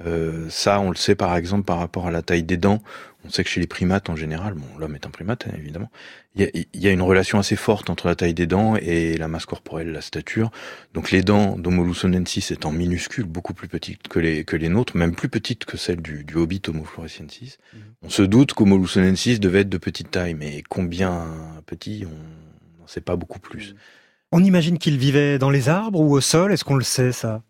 [0.05, 2.83] Euh, ça, on le sait par exemple par rapport à la taille des dents.
[3.25, 5.91] On sait que chez les primates en général, bon, l'homme est un primate hein, évidemment,
[6.37, 9.47] il y, a, une relation assez forte entre la taille des dents et la masse
[9.47, 10.51] corporelle, la stature.
[10.93, 11.91] Donc les dents d'Homo
[12.51, 16.03] étant minuscules, beaucoup plus petites que les, que les nôtres, même plus petites que celles
[16.03, 17.81] du, du Hobbit Homo floresiensis, mhm.
[18.03, 21.27] on se doute qu'Homo devait être de petite taille, mais combien
[21.65, 23.75] petit, on n'en sait pas beaucoup plus.
[24.31, 27.43] On imagine qu'il vivait dans les arbres ou au sol, est-ce qu'on le sait ça?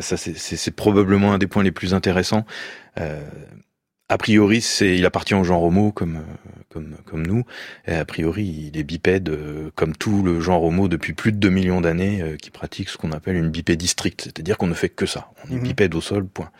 [0.00, 2.44] Ça, c'est probablement un des points les plus intéressants.
[3.00, 3.20] Euh,
[4.10, 7.44] a priori, c'est, il appartient au genre Homo comme euh, comme comme nous.
[7.86, 11.38] Et a priori, il est bipède euh, comme tout le genre Homo depuis plus de
[11.38, 14.88] 2 millions d'années, qui pratique ce qu'on appelle une bipédie stricte, c'est-à-dire qu'on ne fait
[14.88, 15.30] que ça.
[15.44, 15.62] On est mhm.
[15.62, 16.50] bipède au sol, point.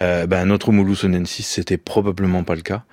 [0.00, 2.84] Euh, ben, notre Homo c'était probablement pas le cas.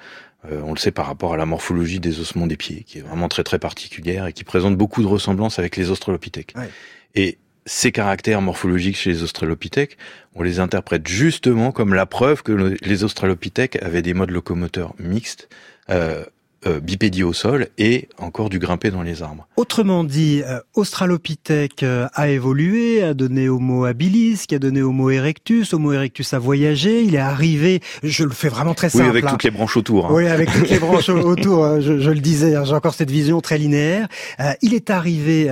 [0.52, 3.28] on le sait par rapport à la morphologie des ossements des pieds, qui est vraiment
[3.30, 6.54] très très particulière et qui présente beaucoup de ressemblances avec les australopithèques.
[6.56, 6.70] Ouais.
[7.16, 7.38] Et
[7.70, 10.00] ces caractères morphologiques chez les australopithèques,
[10.34, 15.50] on les interprète justement comme la preuve que les australopithèques avaient des modes locomoteurs mixtes,
[15.92, 16.26] euh,
[16.68, 19.48] euh, bipédie au sol et encore du grimper dans les arbres.
[19.56, 25.10] Autrement dit, euh, Australopithèque euh, a évolué, a donné Homo habilis, qui a donné Homo
[25.10, 25.74] erectus.
[25.74, 29.06] Homo erectus a voyagé, il est arrivé, je le fais vraiment très simple.
[29.06, 30.08] Oui, avec toutes les branches autour.
[30.08, 30.10] Hein.
[30.12, 33.12] Oui, avec toutes les branches autour, hein, je, je, le disais, hein, j'ai encore cette
[33.12, 34.10] vision très linéaire.
[34.62, 35.50] il est arrivé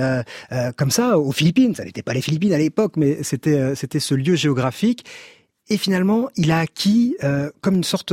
[0.76, 4.14] comme ça aux Philippines, ça n'était pas les Philippines à l'époque, mais c'était c'était ce
[4.14, 5.06] lieu géographique.
[5.70, 7.16] Et finalement, il a acquis
[7.62, 8.12] comme une sorte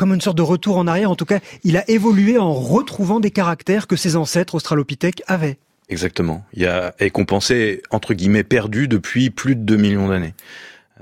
[0.00, 1.10] comme une sorte de retour en arrière.
[1.10, 5.58] En tout cas, il a évolué en retrouvant des caractères que ses ancêtres australopithèques avaient.
[5.90, 6.42] Exactement.
[6.54, 10.32] Il y a et qu'on pensait entre guillemets perdu depuis plus de 2 millions d'années.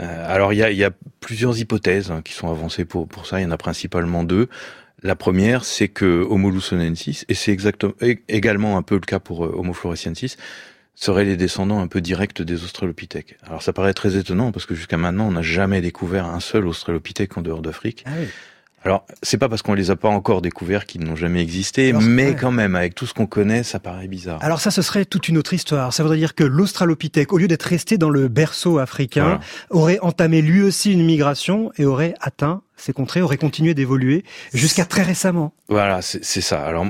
[0.03, 3.07] Euh, alors il y, a, il y a, plusieurs hypothèses hein, qui sont avancées pour,
[3.07, 3.39] pour ça.
[3.39, 4.49] Il y en a principalement deux.
[5.05, 7.95] La première, c'est que Homo lusonensis, et c'est exactement
[8.27, 10.37] également un peu le cas pour euh, Homo floresiensis,
[10.97, 13.37] seraient les descendants un peu directs des australopithèques.
[13.47, 16.67] Alors ça paraît très étonnant parce que jusqu'à maintenant on n'a jamais découvert un seul
[16.67, 18.03] australopithèque en dehors d'Afrique.
[18.05, 18.27] Ah oui.
[18.85, 22.35] Alors, c'est pas parce qu'on les a pas encore découverts qu'ils n'ont jamais existé, mais
[22.35, 24.43] quand même, avec tout ce qu'on connaît, ça paraît bizarre.
[24.43, 25.93] Alors ça, ce serait toute une autre histoire.
[25.93, 30.43] Ça voudrait dire que l'Australopithèque, au lieu d'être resté dans le berceau africain, aurait entamé
[30.43, 35.53] lui aussi une migration et aurait atteint ces contrées, aurait continué d'évoluer jusqu'à très récemment.
[35.69, 36.65] Voilà, c'est ça.
[36.65, 36.87] Alors,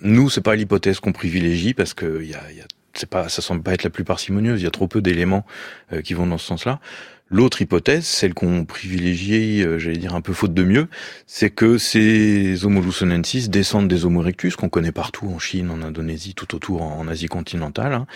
[0.00, 2.66] nous, c'est pas l'hypothèse qu'on privilégie parce que y a, y a
[2.98, 4.60] c'est pas, ça semble pas être la plus parcimonieuse.
[4.60, 5.44] Il y a trop peu d'éléments
[5.92, 6.80] euh, qui vont dans ce sens-là.
[7.28, 10.86] L'autre hypothèse, celle qu'on privilégie, euh, j'allais dire un peu faute de mieux,
[11.26, 12.80] c'est que ces Homo
[13.48, 17.26] descendent des Homo erectus qu'on connaît partout en Chine, en Indonésie, tout autour en, Asie
[17.26, 18.06] continentale, hein,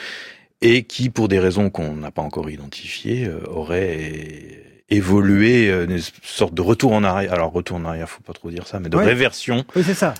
[0.60, 6.00] et qui, pour des raisons qu'on n'a pas encore identifiées, euh, auraient évolué euh, une
[6.22, 7.32] sorte de retour en arrière.
[7.32, 10.14] Alors retour en arrière, faut pas trop dire ça, mais de réversion oui, ça.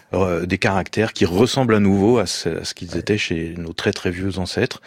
[0.44, 3.92] des caractères qui ressemblent à nouveau à ce, à ce qu'ils étaient chez nos très
[3.92, 4.80] très vieux ancêtres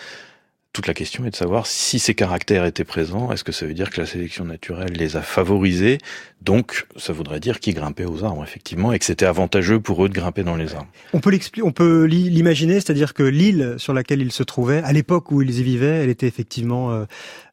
[0.73, 3.75] toute la question est de savoir si ces caractères étaient présents, est-ce que ça veut
[3.75, 5.99] dire que la sélection naturelle les a favorisés
[6.41, 10.09] Donc, ça voudrait dire qu'ils grimpaient aux arbres, effectivement, et que c'était avantageux pour eux
[10.09, 10.89] de grimper dans les arbres.
[11.13, 15.31] On peut on peut l'imaginer, c'est-à-dire que l'île sur laquelle ils se trouvaient, à l'époque
[15.31, 17.05] où ils y vivaient, elle était effectivement euh,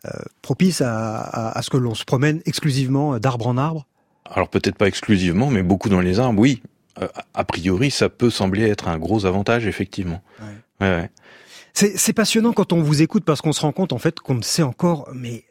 [0.06, 3.86] euh, propice à, à ce que l'on se promène exclusivement d'arbre en arbre
[4.30, 6.62] alors peut-être pas exclusivement, mais beaucoup dans les arbres, oui.
[7.00, 10.22] Euh, a priori, ça peut sembler être un gros avantage, effectivement.
[10.40, 10.86] Ouais.
[10.86, 11.10] Ouais,
[11.96, 14.42] C'est passionnant quand on vous écoute parce qu'on se rend compte en fait qu'on ne
[14.42, 15.44] sait encore mais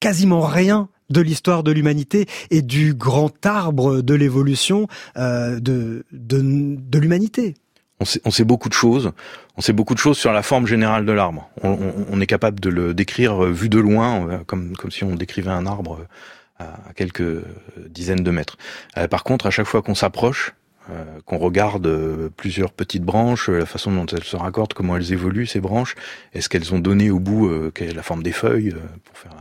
[0.00, 6.40] quasiment rien de l'histoire de l'humanité et du grand arbre de l'évolution euh, de, de,
[6.78, 7.54] de l'humanité.
[7.98, 9.12] On sait, on sait, beaucoup de choses.
[9.58, 11.50] On sait beaucoup de choses sur la forme générale de l'arbre.
[11.62, 15.14] On, on, on, est capable de le décrire vu de loin, comme, comme si on
[15.14, 16.06] décrivait un arbre
[16.60, 17.42] à quelques
[17.88, 18.56] dizaines de mètres.
[18.96, 20.54] Euh, par contre, à chaque fois qu'on s'approche,
[20.90, 25.12] euh, qu'on regarde euh, plusieurs petites branches, la façon dont elles se raccordent, comment elles
[25.12, 25.94] évoluent ces branches,
[26.32, 28.74] est-ce qu'elles ont donné au bout la forme des feuilles,
[29.04, 29.32] pour faire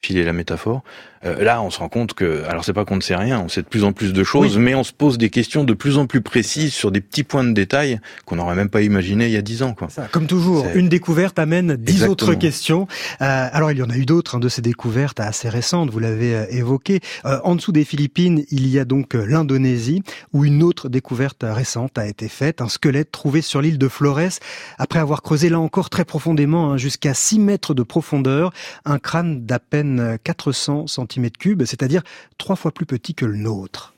[0.00, 0.82] filer la métaphore?
[1.24, 3.48] Euh, là, on se rend compte que, alors c'est pas qu'on ne sait rien, on
[3.48, 5.98] sait de plus en plus de choses, mais on se pose des questions de plus
[5.98, 9.32] en plus précises sur des petits points de détail qu'on n'aurait même pas imaginé il
[9.32, 9.74] y a dix ans.
[9.74, 9.88] Quoi.
[9.88, 12.86] Ça, comme toujours, une découverte amène dix autres questions.
[13.20, 15.98] Euh, alors il y en a eu d'autres hein, de ces découvertes assez récentes, vous
[15.98, 17.00] l'avez euh, évoqué.
[17.24, 20.02] Euh, en dessous des Philippines, il y a donc euh, l'Indonésie,
[20.32, 24.38] où une autre découverte récente a été faite, un squelette trouvé sur l'île de Flores,
[24.78, 28.52] après avoir creusé là encore très profondément, hein, jusqu'à 6 mètres de profondeur,
[28.84, 32.02] un crâne d'à peine 400 cm3, c'est-à-dire
[32.36, 33.94] trois fois plus petit que le nôtre.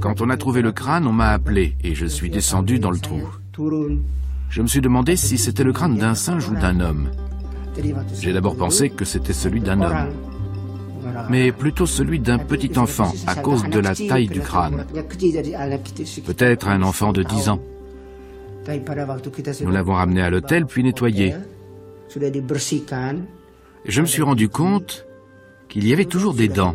[0.00, 2.98] Quand on a trouvé le crâne, on m'a appelé et je suis descendu dans le
[2.98, 3.22] trou.
[4.50, 7.10] Je me suis demandé si c'était le crâne d'un singe ou d'un homme.
[8.20, 10.10] J'ai d'abord pensé que c'était celui d'un homme,
[11.30, 14.84] mais plutôt celui d'un petit enfant à cause de la taille du crâne.
[16.24, 17.60] Peut-être un enfant de 10 ans.
[19.62, 21.34] Nous l'avons ramené à l'hôtel puis nettoyé.
[23.84, 25.06] Je me suis rendu compte
[25.68, 26.74] qu'il y avait toujours des dents,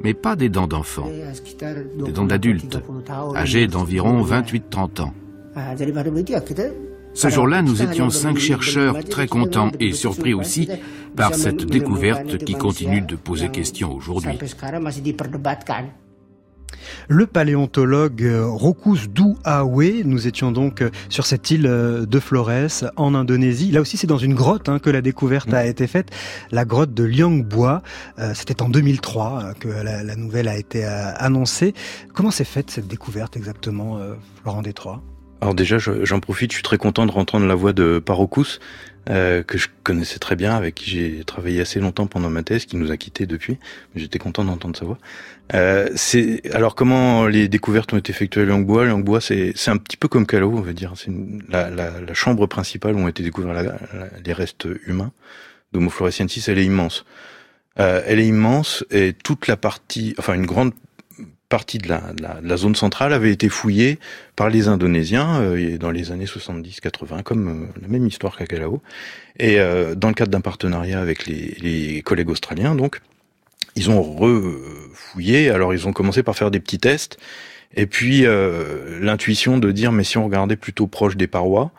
[0.00, 1.08] mais pas des dents d'enfants,
[2.04, 2.78] des dents d'adultes,
[3.34, 5.14] âgés d'environ 28-30 ans.
[7.14, 10.68] Ce jour-là, nous étions cinq chercheurs très contents et surpris aussi
[11.16, 14.36] par cette découverte qui continue de poser question aujourd'hui.
[17.08, 19.08] Le paléontologue euh, Rokus
[19.44, 23.70] Awe, nous étions donc euh, sur cette île euh, de Flores en Indonésie.
[23.70, 26.10] Là aussi, c'est dans une grotte hein, que la découverte a été faite,
[26.50, 27.82] la grotte de Liangbua.
[28.34, 31.74] C'était en 2003 que la, nouvelle a été annoncée.
[32.12, 33.98] Comment s'est faite cette découverte exactement,
[34.42, 35.02] Florent Détroit?
[35.44, 38.60] Alors déjà, j'en profite, je suis très content de rentendre la voix de Parokus,
[39.10, 42.64] euh, que je connaissais très bien, avec qui j'ai travaillé assez longtemps pendant ma thèse,
[42.64, 43.58] qui nous a quittés depuis.
[43.94, 44.96] J'étais content d'entendre sa voix.
[45.52, 45.90] Euh,
[46.50, 50.24] alors comment les découvertes ont été effectuées à Langbois Langbois, c'est un petit peu comme
[50.24, 50.94] Callao, on va dire.
[50.96, 51.12] C'est
[51.50, 53.76] la, chambre principale où ont été découverts
[54.24, 55.12] les restes humains
[55.74, 56.48] d'Homo floresiensis.
[56.48, 57.04] Elle est immense.
[57.78, 60.72] Euh, elle est immense et toute la partie, enfin une grande
[61.54, 62.02] partie de la,
[62.42, 64.00] la, zone centrale avait été fouillée
[64.34, 68.82] par les Indonésiens euh, dans les années 70-80, comme euh, la même histoire qu'à Calao.
[69.38, 73.00] Et euh, dans le cadre d'un partenariat avec les, les, collègues australiens, donc,
[73.76, 75.48] ils ont refouillé.
[75.48, 77.18] Alors, ils ont commencé par faire des petits tests.
[77.76, 78.24] Et puis,
[79.00, 81.72] l'intuition de dire, mais si on regardait plutôt proche des parois,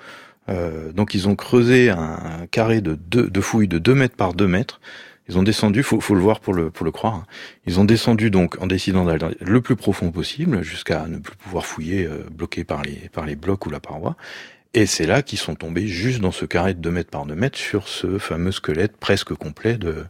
[0.94, 4.46] donc ils ont creusé un, carré de, deux, de fouilles de 2 mètres par 2
[4.46, 4.82] mètres
[5.28, 7.16] ils ont descendu, faut, faut le voir pour le, croire.
[7.16, 7.26] Hein.
[7.66, 11.66] Ils ont descendu donc en décidant d'aller le plus profond possible jusqu'à ne plus pouvoir
[11.66, 14.16] fouiller euh, bloqué par les, par les blocs ou la paroi.
[14.76, 17.34] Et c'est là qu'ils sont tombés juste dans ce carré de 2 mètres par 2
[17.34, 20.04] mètres sur ce fameux squelette presque complet de,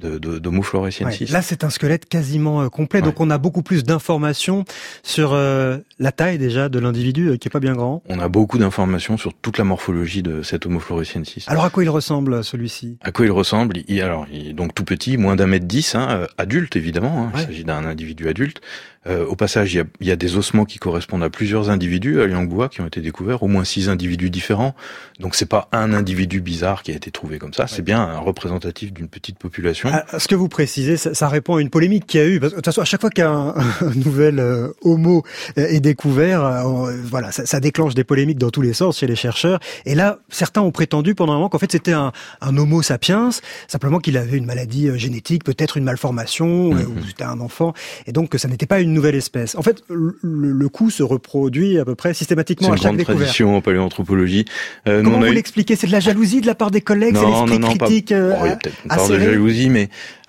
[0.00, 1.30] de, de, floresiensis.
[1.30, 4.64] là, c'est un squelette quasiment euh, complet, donc on a beaucoup plus d'informations
[5.02, 8.02] sur euh, la taille déjà de l'individu euh, qui est pas bien grand.
[8.08, 11.44] On a beaucoup d'informations sur toute la morphologie de cet Homo floresiensis.
[11.48, 12.98] Alors à quoi il ressemble celui-ci?
[13.02, 13.78] À quoi il ressemble?
[13.88, 17.26] Il, Alors, il est donc tout petit, moins d'un mètre dix, hein, adulte évidemment.
[17.26, 18.60] Hein, Il s'agit d'un individu adulte.
[19.06, 22.20] au passage, il y, a, il y, a, des ossements qui correspondent à plusieurs individus
[22.20, 24.74] à Liangbois qui ont été découverts, au moins six individus différents.
[25.20, 28.18] Donc c'est pas un individu bizarre qui a été trouvé comme ça, c'est bien un
[28.18, 29.85] représentatif d'une petite population
[30.18, 32.40] ce que vous précisez, ça, répond à une polémique qu'il y a eu.
[32.40, 33.54] Parce que, de toute façon, à chaque fois qu'un
[33.94, 35.22] nouvel euh, homo
[35.56, 39.16] est découvert, euh, voilà, ça, ça, déclenche des polémiques dans tous les sens chez les
[39.16, 39.58] chercheurs.
[39.84, 43.30] Et là, certains ont prétendu pendant un moment qu'en fait c'était un, un, homo sapiens,
[43.68, 47.74] simplement qu'il avait une maladie euh, génétique, peut-être une malformation, ou c'était un enfant,
[48.06, 49.54] et donc que ça n'était pas une nouvelle espèce.
[49.56, 52.96] En fait, le, le coup se reproduit à peu près systématiquement à chaque découverte.
[52.96, 54.44] C'est une grande tradition en paléoanthropologie.
[54.88, 55.76] Euh, Comment vous l'expliquez?
[55.76, 58.16] C'est de la jalousie de la part des collègues C'est l'esprit critique pas...
[58.16, 59.75] Oh, il y a peut-être une part de jalousie, mais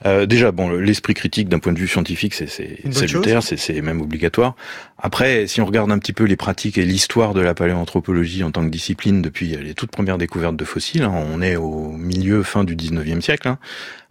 [0.05, 2.47] euh, déjà, bon, l'esprit critique d'un point de vue scientifique, c'est
[2.91, 4.55] salutaire, c'est même obligatoire.
[4.97, 8.51] Après, si on regarde un petit peu les pratiques et l'histoire de la paléoanthropologie en
[8.51, 12.43] tant que discipline depuis les toutes premières découvertes de fossiles, hein, on est au milieu,
[12.43, 13.60] fin du 19e siècle, hein,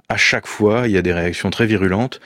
[0.08, 2.20] à chaque fois, il y a des réactions très virulentes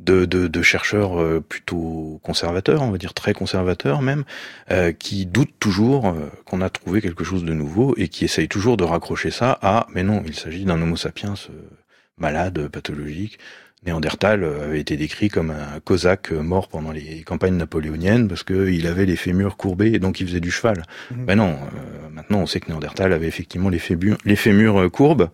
[0.00, 4.24] de, de, de, chercheurs euh, plutôt conservateurs, on va dire très conservateurs même,
[4.70, 8.48] euh, qui doutent toujours euh, qu'on a trouvé quelque chose de nouveau et qui essayent
[8.48, 11.34] toujours de raccrocher ça à mais non, il s'agit d'un Homo sapiens
[12.18, 13.38] malade, pathologique.
[13.86, 19.04] Néandertal avait été décrit comme un cosaque mort pendant les campagnes napoléoniennes parce qu'il avait
[19.04, 20.84] les fémurs courbés et donc il faisait du cheval.
[21.10, 21.24] Mmh.
[21.26, 21.58] Ben non,
[22.10, 25.28] maintenant on sait que Néandertal avait effectivement les fémurs, les fémurs courbes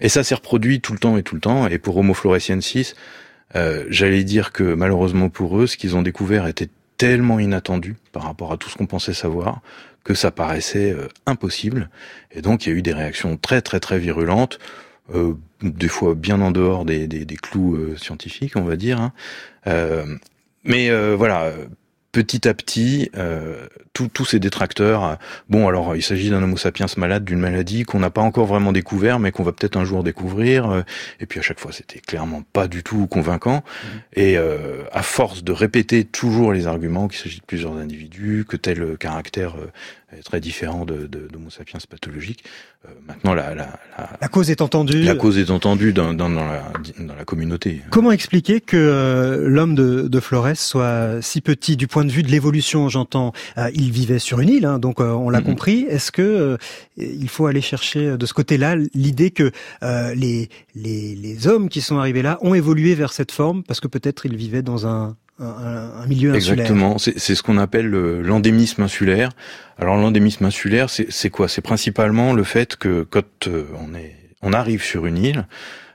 [0.00, 1.66] et ça s'est reproduit tout le temps et tout le temps.
[1.66, 2.94] Et pour Homo floresiensis,
[3.56, 8.24] euh, j'allais dire que malheureusement pour eux, ce qu'ils ont découvert était tellement inattendu par
[8.24, 9.60] rapport à tout ce qu'on pensait savoir
[10.04, 11.90] que ça paraissait euh, impossible.
[12.30, 14.58] Et donc il y a eu des réactions très très très virulentes,
[15.14, 19.00] euh, des fois bien en dehors des, clous scientifiques, on va dire.
[19.00, 19.12] Hein.
[20.64, 21.52] mais voilà,
[22.12, 25.14] petit à petit, euh, tous ces détracteurs, euh,
[25.48, 28.72] bon alors il s'agit d'un homo sapiens malade, d'une maladie qu'on n'a pas encore vraiment
[28.72, 30.82] découvert, mais qu'on va peut-être un jour découvrir, euh,
[31.20, 33.88] et puis à chaque fois c'était clairement pas du tout convaincant, mmh.
[34.14, 38.56] et euh, à force de répéter toujours les arguments qu'il s'agit de plusieurs individus, que
[38.56, 39.56] tel caractère
[40.24, 42.44] très différent de, de, d'Homo sapiens pathologique.
[42.86, 45.02] Euh, maintenant, la, la, la, la, cause est entendue.
[45.02, 47.82] La cause est entendue dans, dans, dans, la, dans la communauté.
[47.90, 52.22] Comment expliquer que euh, l'homme de, de Flores soit si petit du point de vue
[52.22, 55.44] de l'évolution J'entends, euh, il vivait sur une île, hein, donc on l'a mm-hmm.
[55.44, 55.86] compris.
[55.88, 56.58] Est-ce que
[56.96, 59.50] il faut aller chercher de ce côté-là l'idée que
[59.82, 63.88] les, les, les hommes qui sont arrivés là ont évolué vers cette forme parce que
[63.88, 66.66] peut-être ils vivaient dans un un, milieu insulaire?
[66.66, 69.30] Exactement, c'est ce qu'on appelle l'endémisme insulaire.
[69.78, 71.48] Alors l'endémisme insulaire, c'est quoi?
[71.48, 75.46] C'est principalement le fait que quand euh, on, est, on arrive sur une île,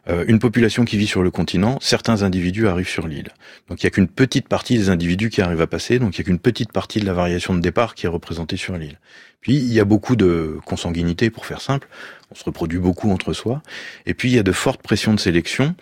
[0.07, 3.29] euh, une population qui vit sur le continent, certains individus arrivent sur l'île.
[3.69, 6.21] Donc il n'y a qu'une petite partie des individus qui arrivent à passer, donc il
[6.21, 8.99] n'y a qu'une petite partie de la variation de départ qui est représentée sur l'île.
[9.41, 11.87] Puis il y a beaucoup de consanguinité, pour faire simple,
[12.31, 13.61] on se reproduit beaucoup entre soi,
[14.05, 15.75] et puis il y a de fortes pressions de sélection,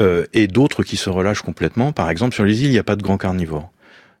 [0.00, 1.92] euh, et d'autres qui se relâchent complètement.
[1.92, 3.70] Par exemple, sur les îles, il n'y a pas de grands carnivores.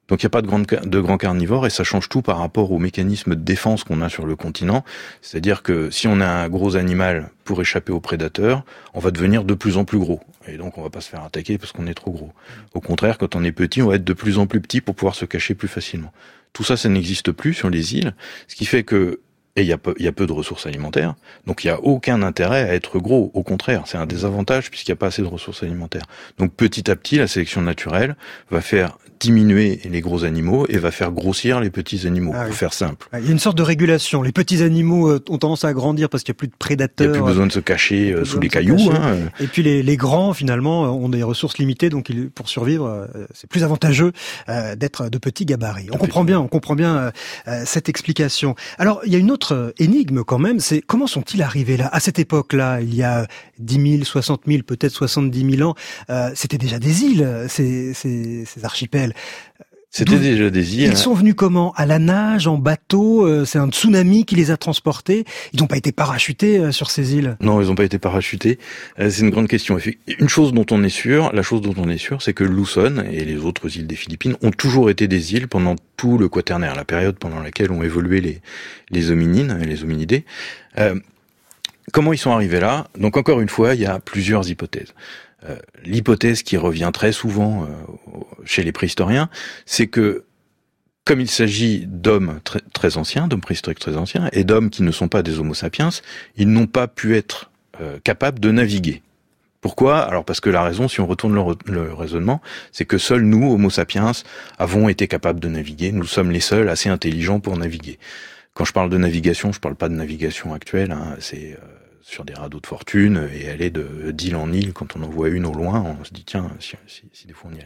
[0.08, 2.72] Donc il n'y a pas de, de grands carnivores et ça change tout par rapport
[2.72, 4.84] au mécanisme de défense qu'on a sur le continent.
[5.22, 9.44] C'est-à-dire que si on a un gros animal pour échapper aux prédateurs, on va devenir
[9.44, 10.20] de plus en plus gros.
[10.46, 12.32] Et donc on va pas se faire attaquer parce qu'on est trop gros.
[12.74, 14.94] Au contraire, quand on est petit, on va être de plus en plus petit pour
[14.94, 16.12] pouvoir se cacher plus facilement.
[16.54, 18.14] Tout ça, ça n'existe plus sur les îles,
[18.48, 19.20] ce qui fait que
[19.56, 21.16] et il y, a il y a peu de ressources alimentaires.
[21.46, 23.32] Donc il n'y a aucun intérêt à être gros.
[23.34, 26.04] Au contraire, c'est un désavantage puisqu'il n'y a pas assez de ressources alimentaires.
[26.38, 28.16] Donc petit à petit, la sélection naturelle
[28.50, 32.54] va faire diminuer les gros animaux et va faire grossir les petits animaux, ah pour
[32.54, 33.08] faire simple.
[33.18, 34.22] Il y a une sorte de régulation.
[34.22, 37.06] Les petits animaux euh, ont tendance à grandir parce qu'il n'y a plus de prédateurs.
[37.06, 38.78] Il n'y a plus besoin de se cacher euh, sous les cailloux.
[38.92, 39.16] Hein.
[39.40, 43.48] Et puis les, les, grands, finalement, ont des ressources limitées, donc pour survivre, euh, c'est
[43.48, 44.12] plus avantageux
[44.76, 45.88] d'être de petits gabarits.
[45.92, 47.12] On comprend bien, on comprend bien
[47.64, 48.54] cette explication.
[48.78, 51.88] Alors, il y a une autre énigme quand même, c'est comment sont-ils arrivés là?
[51.92, 53.26] À cette époque-là, il y a
[53.58, 55.74] 10 000, 60 000, peut-être 70 000 ans,
[56.34, 59.07] c'était déjà des îles, ces, ces, ces archipels.
[59.90, 60.90] C'était déjà des îles.
[60.90, 61.72] Ils sont venus comment?
[61.74, 65.66] À la nage, en bateau euh, C'est un tsunami qui les a transportés Ils n'ont
[65.66, 68.58] pas été parachutés euh, sur ces îles Non, ils n'ont pas été parachutés.
[69.00, 69.78] Euh, c'est une grande question.
[70.18, 73.02] Une chose dont on est sûr, la chose dont on est sûr, c'est que Luzon
[73.10, 76.74] et les autres îles des Philippines ont toujours été des îles pendant tout le quaternaire,
[76.74, 78.42] la période pendant laquelle ont évolué les,
[78.90, 80.24] les hominines et les hominidés.
[81.92, 82.86] Comment ils sont arrivés là?
[82.98, 84.94] Donc encore une fois, il y a plusieurs hypothèses.
[85.44, 87.66] Euh, l'hypothèse qui revient très souvent euh,
[88.44, 89.30] chez les préhistoriens,
[89.66, 90.24] c'est que
[91.04, 92.40] comme il s'agit d'hommes
[92.74, 95.88] très, anciens, d'hommes préhistoriques très anciens, et d'hommes qui ne sont pas des Homo sapiens,
[96.36, 99.02] ils n'ont pas pu être euh, capables de naviguer.
[99.62, 100.00] Pourquoi?
[100.00, 103.50] Alors parce que la raison, si on retourne le, le raisonnement, c'est que seuls nous,
[103.50, 104.12] Homo sapiens,
[104.58, 105.92] avons été capables de naviguer.
[105.92, 107.98] Nous sommes les seuls assez intelligents pour naviguer.
[108.52, 110.92] Quand je parle de navigation, je parle pas de navigation actuelle.
[110.92, 111.56] Hein, c'est
[112.08, 114.72] sur des radeaux de fortune et aller de d'île en île.
[114.72, 116.74] Quand on en voit une au loin, on se dit tiens, si,
[117.12, 117.60] si, des fois on y.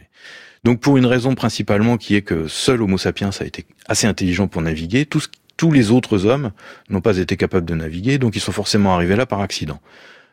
[0.65, 4.49] Donc pour une raison principalement qui est que seul Homo sapiens a été assez intelligent
[4.49, 6.51] pour naviguer, tous, tous les autres hommes
[6.89, 9.79] n'ont pas été capables de naviguer, donc ils sont forcément arrivés là par accident.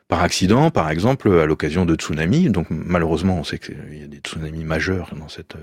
[0.09, 2.51] Par accident, par exemple, à l'occasion de tsunamis.
[2.51, 5.55] Donc malheureusement, on sait qu'il y a des tsunamis majeurs dans cette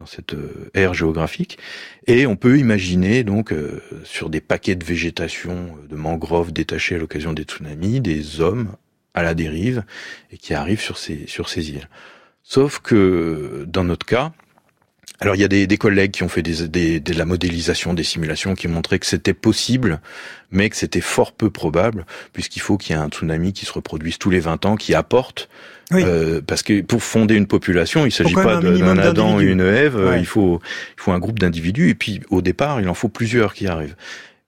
[0.00, 1.58] dans cette euh, ère géographique.
[2.06, 6.94] Et on peut imaginer donc euh, sur des paquets de végétation, euh, de mangroves détachés
[6.94, 8.76] à l'occasion des tsunamis, des hommes
[9.14, 9.82] à la dérive
[10.30, 11.88] et qui arrivent sur ces sur ces îles.
[12.44, 14.32] Sauf que dans notre cas,
[15.20, 17.92] Alors il y a des, des collègues qui ont fait des, des, de la modélisation,
[17.92, 20.00] des simulations qui montraient que c'était possible,
[20.52, 23.72] mais que c'était fort peu probable, puisqu'il faut qu'il y ait un tsunami qui se
[23.72, 25.48] reproduise tous les 20 ans, qui apporte
[25.92, 29.96] euh, parce que pour fonder une population, il s'agit pas d'un Adam et une Ève,
[29.96, 30.60] euh, il faut
[30.96, 33.96] il faut un groupe d'individus et puis au départ, il en faut plusieurs qui arrivent.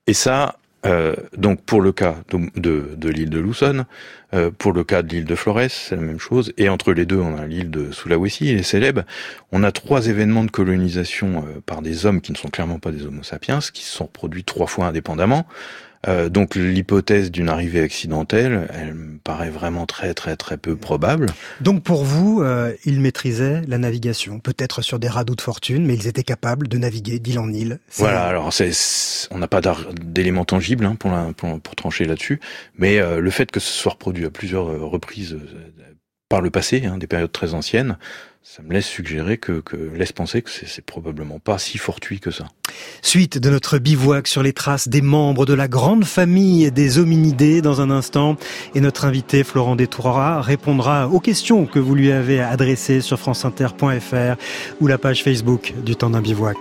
[0.07, 3.85] Et ça, euh, donc pour le cas de, l'île de Luzon,
[4.33, 6.53] euh, pour le cas de l'île de Flores, c'est la même chose.
[6.57, 9.03] Et entre les deux, on a l'île de Sulawesi, les célèbres.
[9.53, 12.93] On a trois événements de colonisation euh, par des hommes qui ne sont clairement pas
[12.93, 15.47] des Homo sapiens, qui se sont reproduits trois fois indépendamment.
[16.09, 21.26] Euh, donc l'hypothèse d'une arrivée accidentelle, elle me paraît vraiment très très très peu probable.
[21.61, 25.94] Donc pour vous, euh, ils maîtrisaient la navigation, peut-être sur des radeaux de fortune, mais
[25.94, 27.80] ils étaient capables de naviguer d'île en île.
[27.96, 28.70] Voilà, alors c'est,
[29.30, 29.61] on n'a pas
[30.01, 32.40] d'éléments tangibles hein, pour, pour, pour, trancher là-dessus,
[32.78, 35.36] mais euh, le fait que ce soit reproduit à plusieurs reprises
[36.30, 37.98] par le passé, hein, des périodes très anciennes,
[38.43, 42.30] ça me laisse suggérer que, que laisse penser que c'est probablement pas si fortuit que
[42.30, 42.47] ça.
[43.03, 47.61] Suite de notre bivouac sur les traces des membres de la grande famille des hominidés
[47.61, 48.36] dans un instant.
[48.74, 54.36] Et notre invité Florent Détourara répondra aux questions que vous lui avez adressées sur franceinter.fr
[54.80, 56.57] ou la page Facebook du temps d'un bivouac.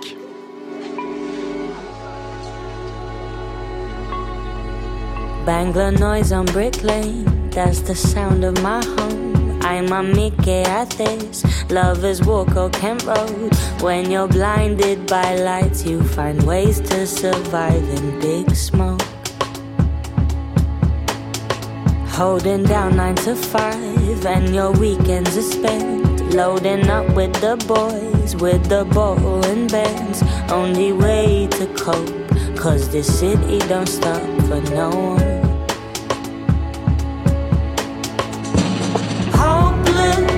[5.45, 9.38] Bangla noise on Brick Lane, that's the sound of my home.
[9.61, 11.43] I'm a Mickey at this.
[11.69, 13.53] Lovers walk or Kent Road.
[13.81, 19.01] When you're blinded by lights, you find ways to survive in big smoke.
[22.07, 28.35] Holding down nine to five, and your weekends are spent loading up with the boys,
[28.35, 30.21] with the ball and bands.
[30.51, 35.28] Only way to cope, cause this city don't stop for no one.
[39.91, 40.28] darling.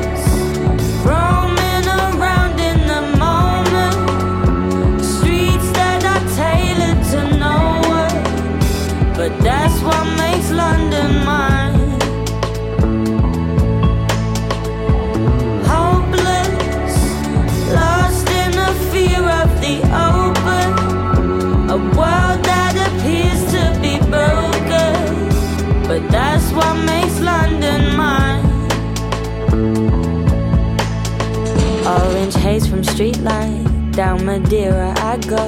[33.01, 35.43] Street light, down Madeira I go.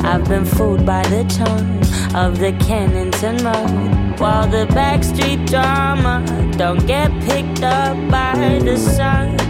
[0.00, 1.80] I've been fooled by the charm
[2.14, 4.20] of the Kennington Road.
[4.20, 6.22] While the backstreet drama
[6.58, 9.49] don't get picked up by the sun.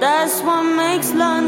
[0.00, 1.39] That's what makes London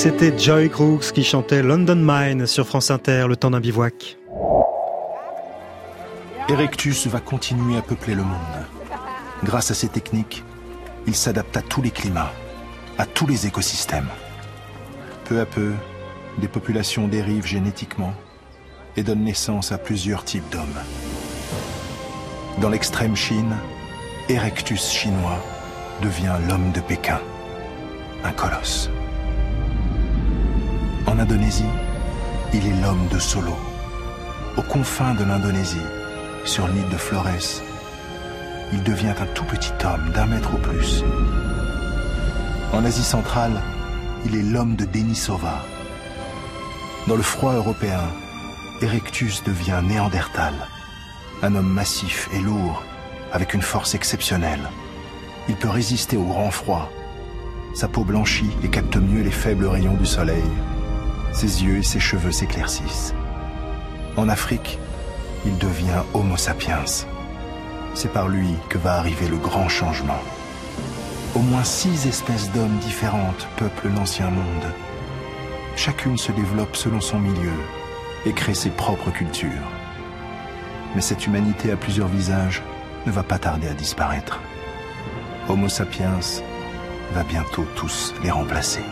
[0.00, 4.16] C'était Joy Crooks qui chantait London Mine sur France Inter, le temps d'un bivouac.
[6.48, 8.38] Erectus va continuer à peupler le monde.
[9.42, 10.44] Grâce à ses techniques,
[11.08, 12.32] il s'adapte à tous les climats,
[12.96, 14.06] à tous les écosystèmes.
[15.24, 15.72] Peu à peu,
[16.40, 18.14] des populations dérivent génétiquement
[18.96, 20.78] et donne naissance à plusieurs types d'hommes.
[22.60, 23.56] Dans l'extrême Chine,
[24.28, 25.42] Erectus chinois
[26.02, 27.18] devient l'homme de Pékin,
[28.22, 28.90] un colosse.
[31.18, 31.64] En Indonésie,
[32.54, 33.56] il est l'homme de Solo.
[34.56, 35.76] Aux confins de l'Indonésie,
[36.44, 37.60] sur l'île de Flores,
[38.72, 41.02] il devient un tout petit homme d'un mètre au plus.
[42.72, 43.60] En Asie centrale,
[44.26, 45.64] il est l'homme de Denisova.
[47.08, 48.04] Dans le froid européen,
[48.80, 50.54] Erectus devient Néandertal,
[51.42, 52.84] un homme massif et lourd,
[53.32, 54.70] avec une force exceptionnelle.
[55.48, 56.88] Il peut résister au grand froid.
[57.74, 60.44] Sa peau blanchit et capte mieux les faibles rayons du soleil.
[61.32, 63.14] Ses yeux et ses cheveux s'éclaircissent.
[64.16, 64.78] En Afrique,
[65.46, 66.84] il devient Homo sapiens.
[67.94, 70.20] C'est par lui que va arriver le grand changement.
[71.34, 74.72] Au moins six espèces d'hommes différentes peuplent l'ancien monde.
[75.76, 77.52] Chacune se développe selon son milieu
[78.26, 79.50] et crée ses propres cultures.
[80.94, 82.62] Mais cette humanité à plusieurs visages
[83.06, 84.40] ne va pas tarder à disparaître.
[85.48, 86.18] Homo sapiens
[87.12, 88.82] va bientôt tous les remplacer.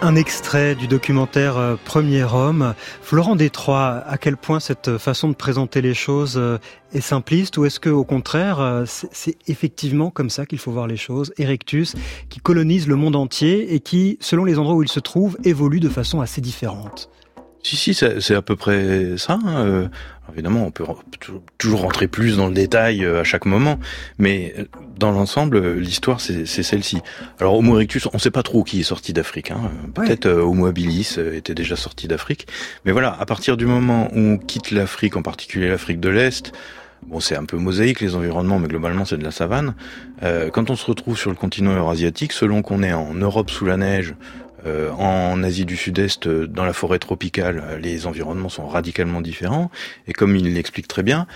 [0.00, 2.74] Un extrait du documentaire euh, Premier homme.
[3.02, 6.58] Florent Détroit, à quel point cette façon de présenter les choses euh,
[6.92, 10.86] est simpliste ou est-ce que au contraire euh, c'est effectivement comme ça qu'il faut voir
[10.86, 11.32] les choses?
[11.36, 11.96] Erectus
[12.28, 15.80] qui colonise le monde entier et qui, selon les endroits où il se trouve, évolue
[15.80, 17.10] de façon assez différente.
[17.62, 19.38] Si, si, c'est à peu près ça.
[19.44, 19.90] Hein.
[20.32, 20.84] évidemment, on peut
[21.58, 23.78] toujours rentrer plus dans le détail à chaque moment,
[24.18, 24.54] mais
[24.98, 26.98] dans l'ensemble, l'histoire, c'est celle-ci.
[27.38, 29.50] Alors, Homo erectus, on ne sait pas trop qui est sorti d'Afrique.
[29.50, 29.70] Hein.
[29.94, 32.46] Peut-être euh, Homo habilis euh, était déjà sorti d'Afrique.
[32.84, 36.52] Mais voilà, à partir du moment où on quitte l'Afrique, en particulier l'Afrique de l'Est,
[37.06, 39.74] bon, c'est un peu mosaïque les environnements, mais globalement, c'est de la savane.
[40.22, 43.66] Euh, quand on se retrouve sur le continent eurasiatique, selon qu'on est en Europe sous
[43.66, 44.14] la neige,
[44.66, 49.70] euh, en Asie du Sud-Est, euh, dans la forêt tropicale, les environnements sont radicalement différents.
[50.06, 51.26] Et comme il l'explique très bien,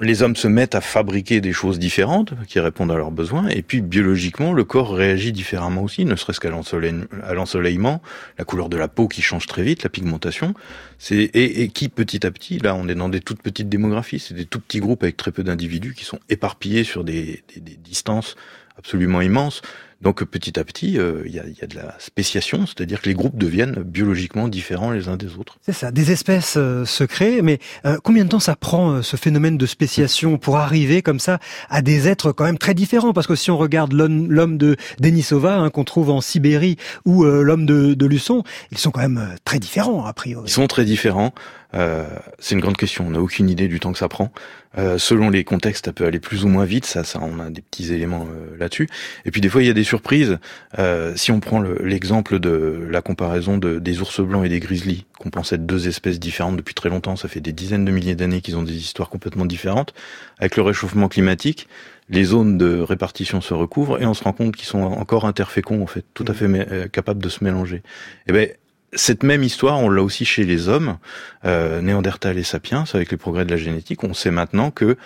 [0.00, 3.62] les hommes se mettent à fabriquer des choses différentes qui répondent à leurs besoins, et
[3.62, 8.02] puis biologiquement, le corps réagit différemment aussi, ne serait-ce qu'à l'ensoleillement,
[8.38, 10.54] la couleur de la peau qui change très vite, la pigmentation,
[10.98, 14.34] c'est et, qui petit à petit, là, on est dans des toutes petites démographies, c'est
[14.34, 18.34] des tout petits groupes avec très peu d'individus qui sont éparpillés sur des, des distances
[18.78, 19.62] absolument immenses.
[20.02, 23.08] Donc petit à petit, euh, il y, a, y, a, de la spéciation, c'est-à-dire que
[23.08, 25.56] les groupes deviennent biologiquement différents les uns des autres.
[25.62, 29.16] C'est ça, des espèces euh, se créent, mais euh, combien de temps ça prend ce
[29.16, 31.38] phénomène de spéciation pour arriver comme ça
[31.70, 33.14] à des êtres quand même très différents?
[33.14, 36.76] Parce que si on regarde l'homme de Denisova hein, qu'on trouve en Sibérie
[37.06, 38.42] ou l'homme de, de Luçon,
[38.72, 40.44] ils sont quand même très différents a priori.
[40.46, 41.32] Ils sont très différents.
[41.72, 43.06] C'est une grande question.
[43.06, 44.32] On n'a aucune idée du temps que ça prend.
[44.78, 46.84] Euh, selon les contextes, ça peut aller plus ou moins vite.
[46.84, 48.88] Ça, ça, on a des petits éléments euh, là-dessus.
[49.24, 50.38] Et puis des fois, il y a des surprises.
[50.78, 55.06] Euh, si on prend l'exemple de la comparaison de, des ours blancs et des grizzlies,
[55.18, 58.14] qu'on pensait être deux espèces différentes depuis très longtemps, ça fait des dizaines de milliers
[58.14, 59.94] d'années qu'ils ont des histoires complètement différentes.
[60.38, 61.68] Avec le réchauffement climatique,
[62.10, 65.82] les zones de répartition se recouvrent et on se rend compte qu'ils sont encore interféconds
[65.82, 66.34] en fait, tout à mmh.
[66.34, 67.76] fait capables de se mélanger.
[67.76, 67.82] Et
[68.28, 68.48] eh ben
[68.92, 70.98] cette même histoire, on l'a aussi chez les hommes,
[71.44, 74.04] euh, Néandertal et Sapiens, avec les progrès de la génétique.
[74.04, 74.96] On sait maintenant que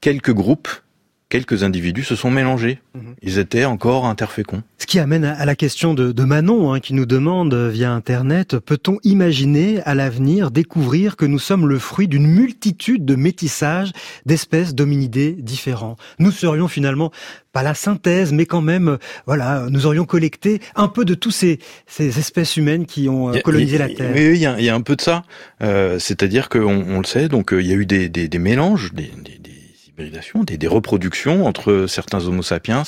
[0.00, 0.68] quelques groupes,
[1.28, 2.80] quelques individus se sont mélangés.
[2.94, 3.14] Mhm.
[3.22, 4.62] Ils étaient encore interféconds.
[4.78, 8.58] Ce qui amène à la question de, de Manon, hein, qui nous demande via Internet,
[8.58, 13.92] peut-on imaginer à l'avenir découvrir que nous sommes le fruit d'une multitude de métissages
[14.24, 15.96] d'espèces d'hominidés différents?
[16.18, 17.10] Nous serions finalement
[17.52, 21.58] pas la synthèse, mais quand même, voilà, nous aurions collecté un peu de tous ces,
[21.86, 24.12] ces espèces humaines qui ont euh, colonisé la Terre.
[24.14, 25.24] Oui, il y, a, y a un peu de ça.
[25.62, 28.38] Euh, C'est-à-dire qu'on on le sait, donc euh, il y a eu des, des, des
[28.38, 29.37] mélanges, des, des
[30.04, 32.84] des, des, reproductions entre certains Homo sapiens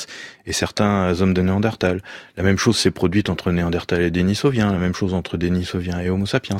[0.46, 2.02] et certains hommes de Néandertal.
[2.36, 6.10] La même chose s'est produite entre Néandertal et Denisovien, la même chose entre Denisovien et
[6.10, 6.58] Homo sapiens.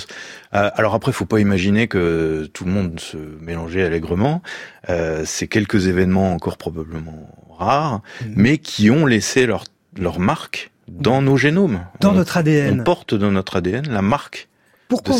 [0.54, 4.42] Euh, alors après, faut pas imaginer que tout le monde se mélangeait allègrement.
[4.88, 7.28] Euh, c'est quelques événements encore probablement
[7.58, 8.26] rares, mmh.
[8.36, 9.64] mais qui ont laissé leur,
[9.98, 11.86] leur marque dans nos génomes.
[12.00, 12.80] Dans notre ADN.
[12.80, 14.48] On porte dans notre ADN la marque
[14.90, 15.16] pourquoi,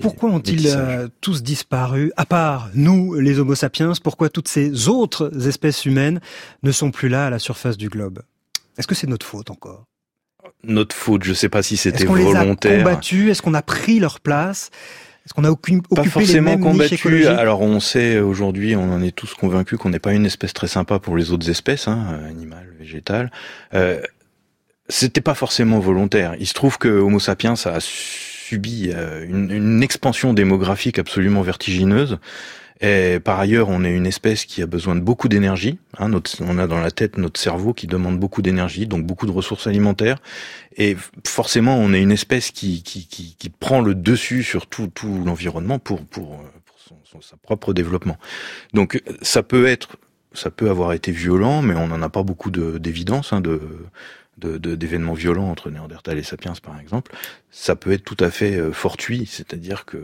[0.00, 3.92] pourquoi ont-ils euh, tous disparu, à part nous, les Homo sapiens?
[4.02, 6.20] Pourquoi toutes ces autres espèces humaines
[6.62, 8.22] ne sont plus là à la surface du globe?
[8.78, 9.84] Est-ce que c'est notre faute encore?
[10.64, 12.72] Notre faute, je ne sais pas si c'était volontaire.
[12.72, 13.30] Est-ce qu'on combattus?
[13.30, 14.70] Est-ce qu'on a pris leur place?
[15.26, 17.26] Est-ce qu'on a aucune, pas forcément combattu.
[17.26, 20.68] Alors on sait aujourd'hui, on en est tous convaincus qu'on n'est pas une espèce très
[20.68, 23.30] sympa pour les autres espèces, hein, animales, végétales.
[23.74, 24.00] Euh,
[24.88, 26.34] C'était pas forcément volontaire.
[26.40, 27.78] Il se trouve que Homo sapiens a
[28.54, 32.18] euh, une, expansion démographique absolument vertigineuse
[32.80, 35.78] Et par ailleurs, on est une espèce qui a besoin de beaucoup d'énergie.
[35.98, 39.32] Hein, on a dans la tête notre cerveau qui demande beaucoup d'énergie, donc beaucoup de
[39.32, 40.18] ressources alimentaires.
[40.76, 40.96] Et
[41.26, 45.78] forcément, on est une espèce qui, qui, qui, prend le dessus sur tout, tout l'environnement
[45.78, 46.42] pour, pour,
[47.20, 48.16] son propre développement.
[48.74, 49.96] Donc ça peut être
[50.34, 53.60] ça peut avoir été violent, mais on n'en a pas beaucoup d'évidence hein, de,
[54.38, 57.14] d'événements de, violents entre Néandertal et Sapiens, par exemple.
[57.50, 59.98] Ça peut être tout à fait euh, fortuit, c'est-à-dire que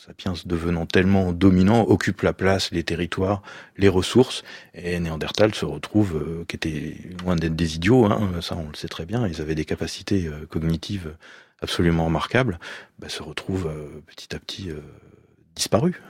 [0.00, 3.42] sapiens, devenant tellement dominant, occupe la place, les territoires,
[3.76, 4.42] les ressources,
[4.74, 8.76] et Néandertal se retrouve, euh, qui était loin d'être des idiots, hein, ça on le
[8.76, 11.14] sait très bien, ils avaient des capacités euh, cognitives
[11.60, 12.58] absolument remarquables,
[12.98, 14.70] bah, se retrouve euh, petit à petit
[15.56, 16.00] disparu.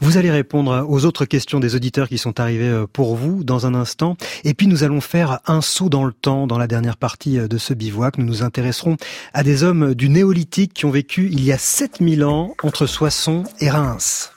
[0.00, 3.66] Vous allez répondre aux autres questions des auditeurs qui sont arrivés euh, pour vous dans
[3.66, 4.16] un instant.
[4.44, 7.48] Et puis nous allons faire un saut dans le temps dans la dernière partie euh,
[7.48, 8.18] de ce bivouac.
[8.18, 8.96] Nous nous intéresserons
[9.32, 13.44] à des hommes du néolithique qui ont vécu il y a 7000 ans entre Soissons
[13.60, 14.32] et Reims.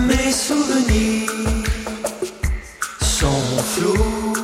[0.00, 1.30] Mes souvenirs
[3.00, 3.26] sont
[3.74, 4.34] flous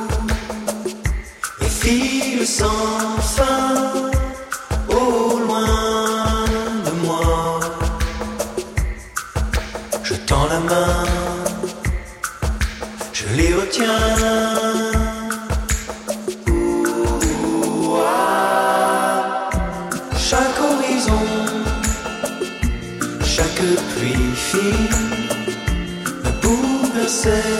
[1.61, 3.06] et filent sans
[13.13, 13.85] Je les retiens.
[20.17, 21.25] Chaque horizon,
[23.23, 24.89] chaque pluie fine
[26.23, 27.53] me bouleversait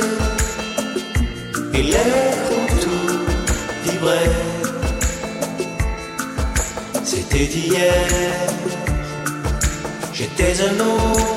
[1.74, 3.10] et l'air autour
[3.84, 4.42] vibrait.
[7.04, 8.08] C'était hier,
[10.14, 11.37] j'étais un autre.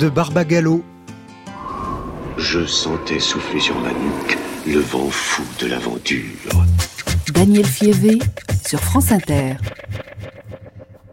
[0.00, 0.82] De Barbagallo.
[2.38, 6.24] Je sentais souffler sur ma nuque le vent fou de l'aventure.
[7.34, 8.18] Daniel Fievé
[8.66, 9.56] sur France Inter.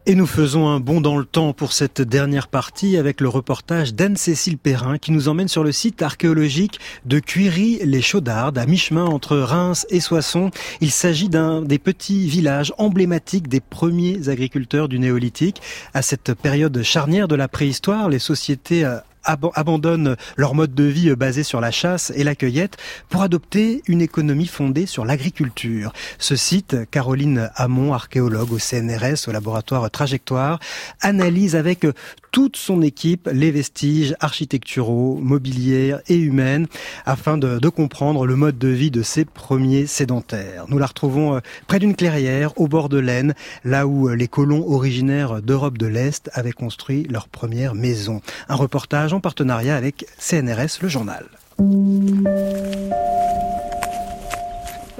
[0.10, 3.94] Et nous faisons un bond dans le temps pour cette dernière partie avec le reportage
[3.94, 9.86] d'Anne-Cécile Perrin qui nous emmène sur le site archéologique de Cuiry-les-Chaudardes, à mi-chemin entre Reims
[9.90, 10.50] et Soissons.
[10.80, 15.62] Il s'agit d'un des petits villages emblématiques des premiers agriculteurs du néolithique.
[15.94, 18.90] À cette période charnière de la préhistoire, les sociétés
[19.30, 22.78] euh, abandonnent leur mode de vie basé sur la chasse et la cueillette
[23.10, 25.94] pour adopter une économie fondée sur l'agriculture.
[26.20, 30.60] Ce site, Caroline Hamon, archéologue au CNRS, au laboratoire Trajectoire,
[31.02, 31.86] analyse avec
[32.32, 36.66] toute son équipe les vestiges architecturaux, mobiliers et humains
[37.06, 40.66] afin de, de, comprendre le mode de vie de ces premiers sédentaires.
[40.68, 45.42] Nous la retrouvons près d'une clairière au bord de l'Aisne, là où les colons originaires
[45.42, 48.22] d'Europe de l'Est avaient construit leur première maison.
[48.50, 51.26] Un reportage en partenariat avec CNRS, le journal.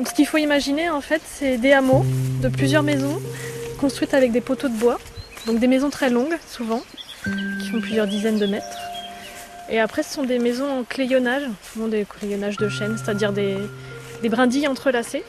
[0.04, 2.04] Ce qu'il faut imaginer en fait, c'est des hameaux
[2.42, 3.22] de plusieurs maisons
[3.80, 4.98] construites avec des poteaux de bois,
[5.46, 6.82] donc des maisons très longues souvent,
[7.24, 8.80] qui font plusieurs dizaines de mètres.
[9.70, 13.56] Et après, ce sont des maisons en clayonnage, souvent des clayonnages de chêne, c'est-à-dire des,
[14.24, 15.24] des brindilles entrelacées,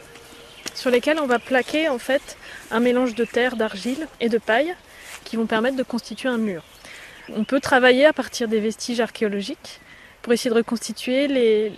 [0.74, 2.38] sur lesquelles on va plaquer en fait
[2.70, 4.74] un mélange de terre, d'argile et de paille
[5.24, 6.62] qui vont permettre de constituer un mur.
[7.36, 9.80] On peut travailler à partir des vestiges archéologiques
[10.22, 11.72] pour essayer de reconstituer les,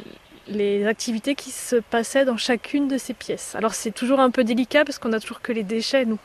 [0.48, 3.54] les activités qui se passaient dans chacune de ces pièces.
[3.54, 6.18] Alors c'est toujours un peu délicat parce qu'on a toujours que les déchets, nous.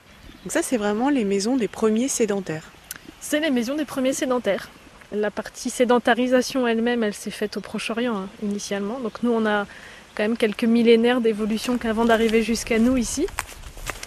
[0.43, 2.71] Donc ça, c'est vraiment les maisons des premiers sédentaires.
[3.19, 4.69] C'est les maisons des premiers sédentaires.
[5.11, 8.99] La partie sédentarisation elle-même, elle, s'est faite au Proche-Orient hein, initialement.
[8.99, 9.65] Donc nous, on a
[10.15, 13.27] quand même quelques millénaires d'évolution qu'avant d'arriver jusqu'à nous ici.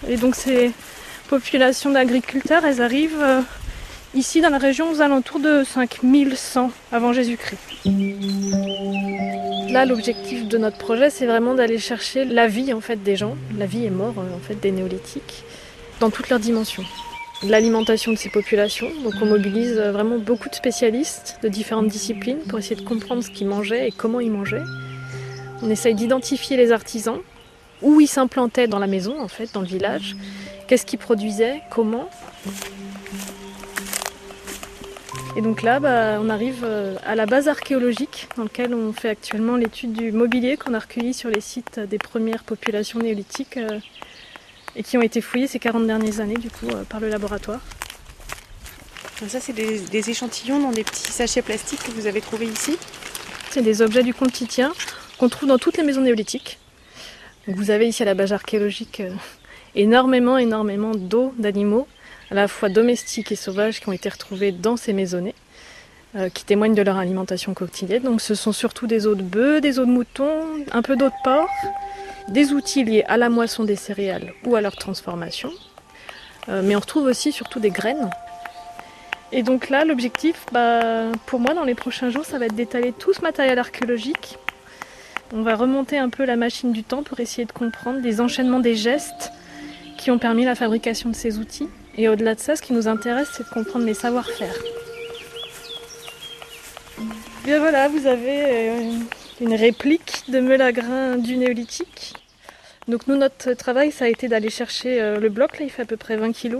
[0.07, 0.71] Et donc ces
[1.27, 3.41] populations d'agriculteurs, elles arrivent euh,
[4.15, 7.59] ici dans la région aux alentours de 5100 avant Jésus-Christ.
[9.71, 13.35] Là, l'objectif de notre projet, c'est vraiment d'aller chercher la vie en fait des gens,
[13.57, 15.43] la vie est mort en fait des néolithiques,
[15.99, 16.83] dans toutes leurs dimensions.
[17.43, 22.59] L'alimentation de ces populations, donc on mobilise vraiment beaucoup de spécialistes de différentes disciplines pour
[22.59, 24.63] essayer de comprendre ce qu'ils mangeaient et comment ils mangeaient.
[25.61, 27.19] On essaye d'identifier les artisans,
[27.81, 30.17] où ils s'implantaient dans la maison, en fait, dans le village,
[30.67, 32.09] qu'est-ce qu'ils produisaient, comment?
[35.35, 36.65] Et donc là, bah, on arrive
[37.05, 41.13] à la base archéologique dans laquelle on fait actuellement l'étude du mobilier qu'on a recueilli
[41.13, 43.79] sur les sites des premières populations néolithiques euh,
[44.75, 47.61] et qui ont été fouillées ces 40 dernières années du coup euh, par le laboratoire.
[49.27, 52.77] Ça, c'est des, des, échantillons dans des petits sachets plastiques que vous avez trouvés ici?
[53.51, 54.71] C'est des objets du Comptitien
[55.17, 56.57] qu'on trouve dans toutes les maisons néolithiques.
[57.45, 59.13] Donc vous avez ici à la base archéologique euh,
[59.75, 61.87] énormément, énormément d'eau d'animaux
[62.31, 65.35] à la fois domestiques et sauvages qui ont été retrouvés dans ces maisonnées,
[66.15, 68.03] euh, qui témoignent de leur alimentation quotidienne.
[68.03, 71.07] Donc ce sont surtout des os de bœufs, des os de moutons, un peu d'eau
[71.07, 71.49] de porc,
[72.27, 75.51] des outils liés à la moisson des céréales ou à leur transformation.
[76.49, 78.09] Euh, mais on retrouve aussi surtout des graines.
[79.31, 82.91] Et donc là, l'objectif, bah, pour moi, dans les prochains jours, ça va être d'étaler
[82.91, 84.37] tout ce matériel archéologique.
[85.33, 88.59] On va remonter un peu la machine du temps pour essayer de comprendre les enchaînements
[88.59, 89.31] des gestes
[89.97, 91.69] qui ont permis la fabrication de ces outils.
[91.97, 94.55] Et au-delà de ça, ce qui nous intéresse, c'est de comprendre les savoir-faire.
[97.43, 98.91] Bien voilà, vous avez euh,
[99.41, 102.13] une réplique de meule à grains du néolithique.
[102.87, 105.83] Donc nous, notre travail, ça a été d'aller chercher euh, le bloc, là, il fait
[105.83, 106.57] à peu près 20 kg.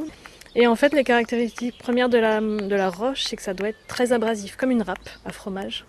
[0.55, 3.69] Et en fait, les caractéristiques premières de la, de la roche, c'est que ça doit
[3.69, 5.85] être très abrasif, comme une râpe à fromage.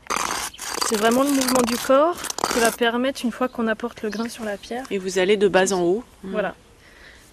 [0.88, 2.18] C'est vraiment le mouvement du corps
[2.52, 4.84] qui va permettre, une fois qu'on apporte le grain sur la pierre.
[4.90, 6.04] Et vous allez de bas en haut.
[6.24, 6.54] Voilà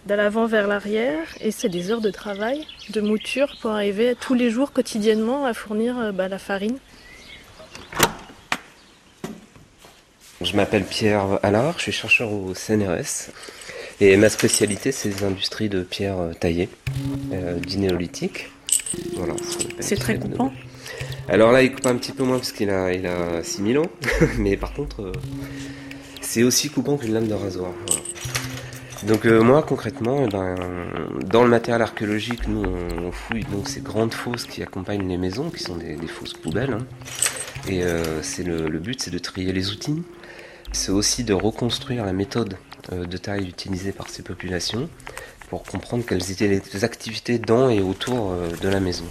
[0.07, 4.33] de l'avant vers l'arrière et c'est des heures de travail, de mouture pour arriver tous
[4.33, 6.77] les jours quotidiennement à fournir bah, la farine.
[10.39, 13.31] Je m'appelle Pierre Allard, je suis chercheur au CNRS
[13.99, 16.69] et ma spécialité c'est les industries de pierre taillée,
[17.33, 18.49] euh, du néolithique.
[19.15, 19.33] Voilà,
[19.81, 20.53] c'est très coupant.
[21.27, 23.91] Alors là il coupe un petit peu moins parce qu'il a, il a 6000 ans,
[24.37, 25.11] mais par contre euh,
[26.21, 27.71] c'est aussi coupant qu'une lame de rasoir.
[27.87, 28.01] Voilà.
[29.03, 30.55] Donc euh, moi concrètement, ben,
[31.25, 35.49] dans le matériel archéologique, nous on, fouille donc ces grandes fosses qui accompagnent les maisons,
[35.49, 36.73] qui sont des, fosses poubelles.
[36.73, 36.85] Hein.
[37.69, 40.03] Et euh, c'est le, but, c'est de trier les outils.
[40.71, 42.57] C'est aussi de reconstruire la méthode
[42.93, 44.89] euh, de taille utilisée par ces populations
[45.49, 49.05] pour comprendre quelles étaient les activités dans et autour euh, de la maison.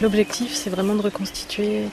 [0.00, 1.84] L'objectif, c'est vraiment de reconstituer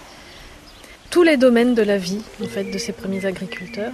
[1.09, 3.93] tous les domaines de la vie en fait de ces premiers agriculteurs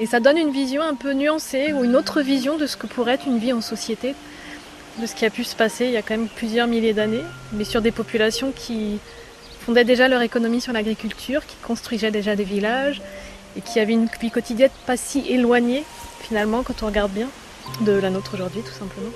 [0.00, 2.86] et ça donne une vision un peu nuancée ou une autre vision de ce que
[2.86, 4.14] pourrait être une vie en société,
[5.00, 7.24] de ce qui a pu se passer il y a quand même plusieurs milliers d'années,
[7.52, 8.98] mais sur des populations qui
[9.60, 13.00] fondaient déjà leur économie sur l'agriculture, qui construisaient déjà des villages
[13.56, 15.84] et qui avaient une vie quotidienne pas si éloignée
[16.20, 17.28] finalement quand on regarde bien
[17.82, 19.10] de la nôtre aujourd'hui tout simplement.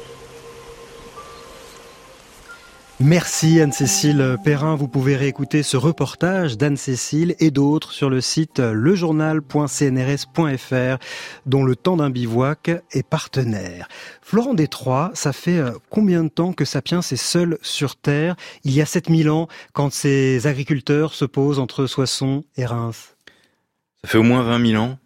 [3.01, 4.75] Merci Anne-Cécile Perrin.
[4.75, 10.99] Vous pouvez réécouter ce reportage d'Anne-Cécile et d'autres sur le site lejournal.cnrs.fr
[11.47, 13.87] dont le temps d'un bivouac est partenaire.
[14.21, 18.35] Florent Détroit, ça fait euh, combien de temps que Sapiens est seul sur Terre?
[18.65, 23.15] Il y a 7000 ans quand ces agriculteurs se posent entre Soissons et Reims.
[24.03, 24.99] Ça fait au moins 20 000 ans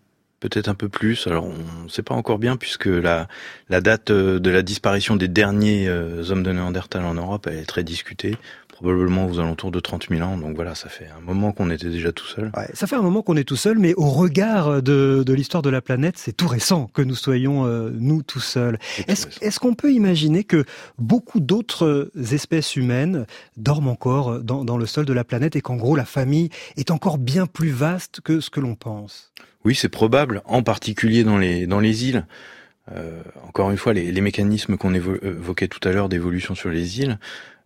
[0.43, 1.26] peut-être un peu plus.
[1.28, 3.28] Alors on ne sait pas encore bien puisque la,
[3.68, 7.64] la date euh, de la disparition des derniers euh, hommes de Néandertal en Europe est
[7.64, 8.36] très discutée,
[8.83, 10.37] probablement aux alentours de 30 000 ans.
[10.37, 12.51] Donc voilà, ça fait un moment qu'on était déjà tout seul.
[12.57, 15.62] Ouais, ça fait un moment qu'on est tout seul, mais au regard de, de l'histoire
[15.62, 18.78] de la planète, c'est tout récent que nous soyons euh, nous tout seuls.
[19.07, 20.64] Est-ce est qu'on peut imaginer que
[20.99, 23.26] beaucoup d'autres espèces humaines
[23.57, 26.91] dorment encore dans, dans le sol de la planète et qu'en gros la famille est
[26.91, 29.33] encore bien plus vaste que ce que l'on pense?
[29.64, 32.26] Oui, c'est probable, en particulier dans les dans les îles.
[32.91, 36.99] Euh, encore une fois, les, les mécanismes qu'on évoquait tout à l'heure d'évolution sur les
[36.99, 37.18] îles,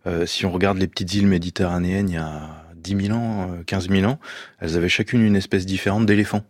[0.05, 3.89] euh, si on regarde les petites îles méditerranéennes il y a 10 000 ans, 15
[3.89, 4.19] 000 ans,
[4.59, 6.43] elles avaient chacune une espèce différente d'éléphant.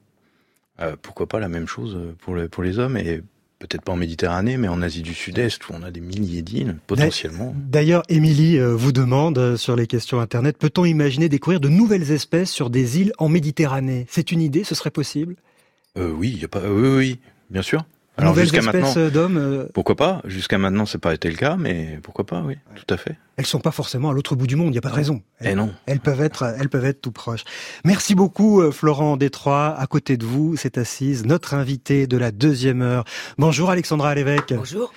[0.80, 3.22] Euh, pourquoi pas la même chose pour, le, pour les hommes et
[3.58, 6.76] peut-être pas en Méditerranée, mais en Asie du Sud-Est, où on a des milliers d'îles,
[6.86, 7.56] potentiellement.
[7.58, 12.70] D'ailleurs, Émilie vous demande sur les questions Internet, peut-on imaginer découvrir de nouvelles espèces sur
[12.70, 14.06] des îles en Méditerranée?
[14.10, 15.36] C'est une idée, ce serait possible?
[15.98, 17.20] Euh, Oui, y a pas, oui, oui,
[17.50, 17.84] bien sûr.
[18.18, 19.38] Alors jusqu'à maintenant, d'hommes.
[19.38, 19.66] Euh...
[19.74, 20.22] Pourquoi pas?
[20.26, 22.60] Jusqu'à maintenant, c'est pas été le cas, mais pourquoi pas Oui, ouais.
[22.76, 23.16] tout à fait.
[23.38, 24.74] Elles sont pas forcément à l'autre bout du monde.
[24.74, 25.22] Il y a pas de raison.
[25.40, 25.72] Elles, eh non.
[25.86, 27.44] Elles peuvent être, elles peuvent être tout proches.
[27.86, 29.76] Merci beaucoup, euh, Florent Détroit.
[29.78, 33.04] À côté de vous, c'est assise notre invité de la deuxième heure.
[33.38, 34.56] Bonjour, Alexandra Lévesque.
[34.56, 34.92] Bonjour.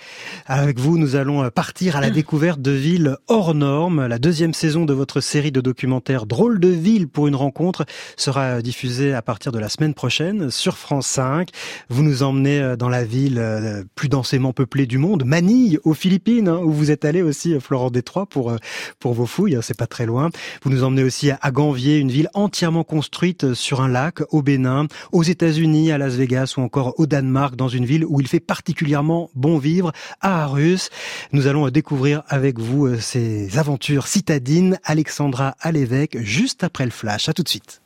[0.47, 4.07] Avec vous, nous allons euh, partir à la découverte de villes hors normes.
[4.07, 7.85] La deuxième saison de votre série de documentaires Drôle de ville pour une rencontre
[8.17, 11.51] sera diffusée à partir de la semaine prochaine sur France 5.
[11.91, 16.49] Vous nous emmenez euh, dans la ville plus densément peuplée du monde, Manille, aux Philippines,
[16.49, 18.55] hein, où vous êtes allé aussi, Florent Détroit, pour
[18.99, 19.59] pour vos fouilles.
[19.63, 20.31] C'est pas très loin.
[20.63, 24.87] Vous nous emmenez aussi à Ganvier, une ville entièrement construite sur un lac au Bénin,
[25.13, 28.41] aux États-Unis, à Las Vegas ou encore au Danemark, dans une ville où il fait
[28.41, 30.91] particulièrement bon vivre, à Arus.
[31.33, 34.79] Nous allons découvrir avec vous ces aventures citadines.
[34.85, 37.29] Alexandra à l'évêque, juste après le flash.
[37.29, 37.79] À tout de suite.